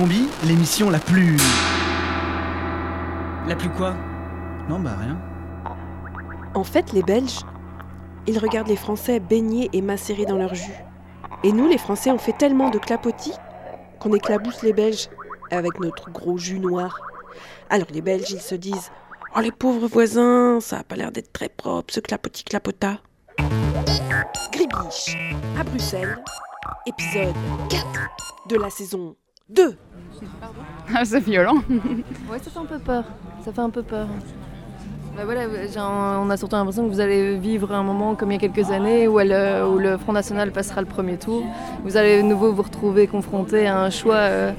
[0.00, 1.36] Combi, l'émission la plus.
[3.46, 3.94] La plus quoi?
[4.66, 5.18] Non, bah rien.
[6.54, 7.40] En fait, les Belges,
[8.26, 10.72] ils regardent les Français baigner et macérer dans leur jus.
[11.44, 13.34] Et nous, les Français, on fait tellement de clapotis
[13.98, 15.10] qu'on éclabousse les Belges
[15.50, 16.98] avec notre gros jus noir.
[17.68, 18.90] Alors les Belges, ils se disent
[19.36, 23.00] Oh les pauvres voisins, ça a pas l'air d'être très propre ce clapotis clapota.
[24.50, 25.18] Gribiche,
[25.58, 26.16] à Bruxelles,
[26.86, 27.34] épisode
[27.68, 27.84] 4
[28.48, 29.14] de la saison
[29.54, 29.76] 2.
[30.94, 31.56] Ah, c'est violent.
[32.30, 33.04] ouais, ça fait un peu peur.
[33.44, 34.06] Ça fait un peu peur.
[35.16, 35.42] Bah voilà,
[36.20, 38.70] on a surtout l'impression que vous allez vivre un moment comme il y a quelques
[38.70, 41.42] années où, où le Front National passera le premier tour.
[41.84, 44.14] Vous allez de nouveau vous retrouver confronté à un choix.
[44.14, 44.52] Euh,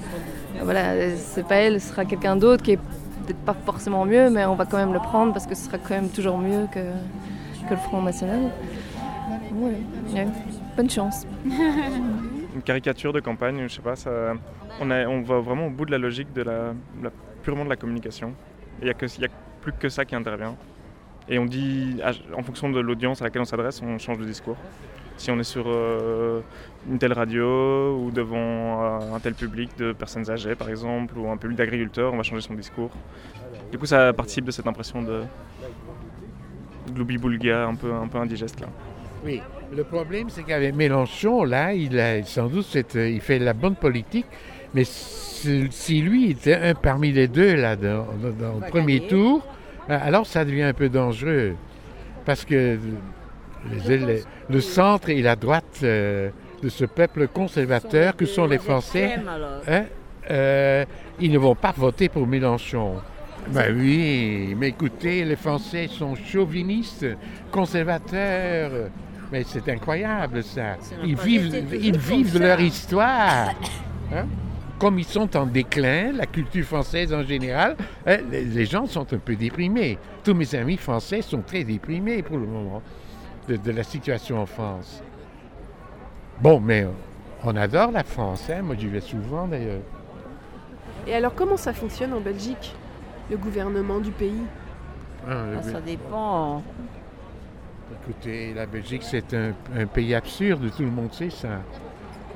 [0.62, 2.80] voilà, c'est pas elle, ce sera quelqu'un d'autre qui est
[3.26, 5.78] peut-être pas forcément mieux, mais on va quand même le prendre parce que ce sera
[5.78, 6.80] quand même toujours mieux que,
[7.68, 8.52] que le Front National.
[9.54, 10.28] Ouais,
[10.76, 11.26] bonne chance.
[12.64, 13.96] Caricature de campagne, je sais pas,
[14.80, 16.28] on, va vraiment au bout de la logique
[17.44, 18.34] purement de la communication.
[18.82, 19.28] Il n'y a, a,
[19.62, 20.56] plus que ça qui intervient.
[21.30, 22.02] Et on dit,
[22.36, 24.58] en fonction de l'audience à laquelle on s'adresse, on change de discours.
[25.18, 26.42] Si on est sur euh,
[26.90, 31.30] une telle radio ou devant euh, un tel public de personnes âgées par exemple, ou
[31.30, 32.90] un public d'agriculteurs, on va changer son discours.
[33.72, 35.22] Du coup, ça participe de cette impression de
[36.92, 38.68] gloubi-boulga un peu, un peu indigeste là.
[39.24, 39.42] Oui,
[39.76, 44.26] le problème c'est qu'avec Mélenchon, là, il a sans doute il fait la bonne politique,
[44.74, 49.46] mais si lui était un parmi les deux là dans, le premier tour,
[49.88, 51.56] alors ça devient un peu dangereux.
[52.26, 52.78] Parce que
[54.50, 56.30] le centre et la droite euh,
[56.62, 59.16] de ce peuple conservateur que sont les Français,
[59.68, 59.84] hein,
[60.30, 60.86] euh,
[61.20, 62.96] ils ne vont pas voter pour Mélenchon.
[63.50, 67.08] Ben oui, mais écoutez, les Français sont chauvinistes,
[67.52, 68.92] conservateurs.
[69.32, 70.76] Mais c'est incroyable ça.
[71.04, 73.54] Ils vivent, ils vivent de leur histoire.
[74.14, 74.26] Hein?
[74.78, 79.20] Comme ils sont en déclin, la culture française en général, hein, les gens sont un
[79.20, 79.98] peu déprimés.
[80.24, 82.82] Tous mes amis français sont très déprimés pour le moment
[83.48, 85.02] de, la situation en France.
[86.42, 86.88] Bon, mais
[87.44, 88.62] on adore la France, hein?
[88.64, 89.82] moi j'y vais souvent d'ailleurs.
[91.08, 92.76] Et alors comment ça fonctionne en Belgique,
[93.30, 94.44] le gouvernement du pays?
[95.28, 96.64] Ah, ah, Ça dépend.
[97.92, 99.54] Écoutez, la Belgique c'est un,
[99.86, 101.62] pays absurde, tout le monde sait ça.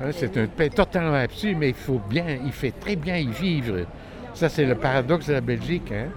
[0.00, 3.28] Hein, c'est un pays totalement absurde, mais il faut bien, il fait très bien y
[3.28, 3.86] vivre.
[4.34, 5.92] Ça c'est le paradoxe de la Belgique.
[5.92, 6.08] Hein?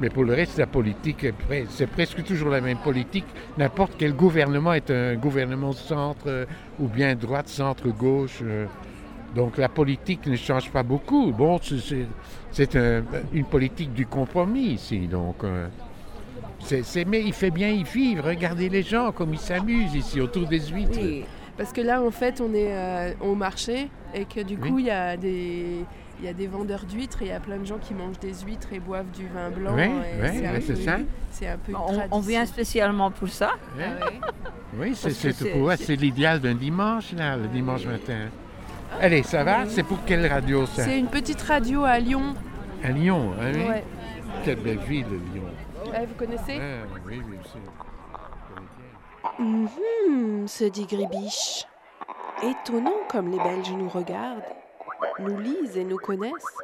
[0.00, 1.24] Mais pour le reste, la politique,
[1.68, 3.26] c'est presque toujours la même politique.
[3.56, 6.46] N'importe quel gouvernement est un gouvernement centre euh,
[6.80, 8.40] ou bien droite, centre, gauche.
[8.42, 8.66] Euh.
[9.36, 11.32] Donc la politique ne change pas beaucoup.
[11.32, 11.60] Bon,
[12.50, 12.76] c'est
[13.32, 15.06] une politique du compromis ici.
[15.06, 15.68] Donc, euh.
[17.06, 18.24] Mais il fait bien y vivre.
[18.24, 20.98] Regardez les gens comme ils s'amusent ici autour des huîtres.
[21.00, 21.24] Oui,
[21.56, 24.90] parce que là, en fait, on est au marché et que du coup, il y
[24.90, 25.84] a des
[26.20, 28.18] il y a des vendeurs d'huîtres et il y a plein de gens qui mangent
[28.18, 29.74] des huîtres et boivent du vin blanc.
[29.76, 30.98] Oui, c'est ça.
[31.30, 31.72] C'est un peu
[32.10, 33.50] on, vient spécialement pour ça.
[33.78, 34.06] Ah
[34.78, 38.28] oui, c'est l'idéal d'un dimanche, là, le dimanche matin.
[39.00, 39.66] Allez, ça va?
[39.66, 40.84] C'est pour quelle radio, ça?
[40.84, 42.34] C'est une petite radio à Lyon.
[42.82, 43.80] À Lyon, hein, oui
[44.44, 45.42] Quelle belle ville, Lyon.
[46.06, 47.38] Vous connaissez ah, Oui, oui,
[50.46, 50.48] c'est...
[50.48, 51.66] se dit Gribiche.
[52.42, 54.42] Étonnant comme les Belges nous regardent
[55.18, 56.58] nous lisent et nous connaissent.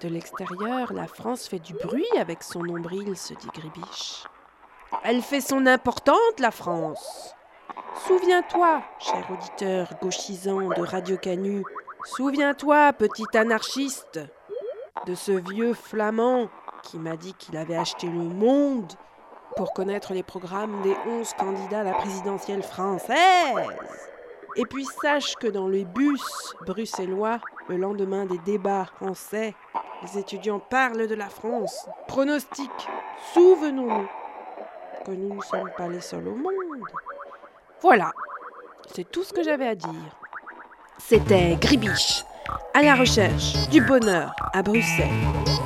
[0.00, 4.24] De l'extérieur, la France fait du bruit avec son nombril, se dit Gribiche.
[5.02, 7.34] Elle fait son importante, la France.
[8.06, 11.62] Souviens-toi, cher auditeur gauchisant de Radio Canu,
[12.04, 14.20] souviens-toi, petit anarchiste,
[15.06, 16.48] de ce vieux flamand
[16.86, 18.92] qui m'a dit qu'il avait acheté le monde
[19.56, 23.16] pour connaître les programmes des onze candidats à la présidentielle française.
[24.56, 29.54] Et puis sache que dans les bus bruxellois, le lendemain des débats français,
[30.02, 32.88] les étudiants parlent de la France, pronostiquent.
[33.34, 34.08] Souvenons-nous
[35.04, 36.52] que nous ne sommes pas les seuls au monde.
[37.82, 38.12] Voilà,
[38.94, 40.18] c'est tout ce que j'avais à dire.
[40.98, 42.24] C'était Gribiche,
[42.72, 45.65] à la recherche du bonheur à Bruxelles.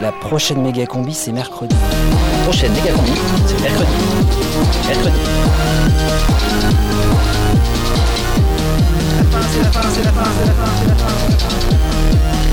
[0.00, 1.76] La prochaine méga combi, c'est mercredi.
[2.44, 3.12] Prochaine méga combi,
[3.46, 3.90] c'est mercredi.
[4.88, 5.18] Mercredi.
[9.18, 11.12] La fin, c'est la fin, c'est la fin, c'est la fin, c'est la fin.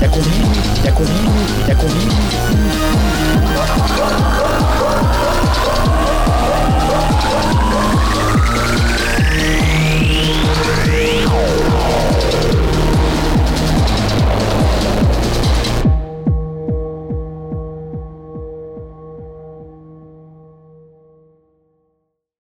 [0.02, 0.28] La combi,
[0.84, 1.10] la combi,
[1.66, 2.08] la combi.
[3.58, 4.08] La combi.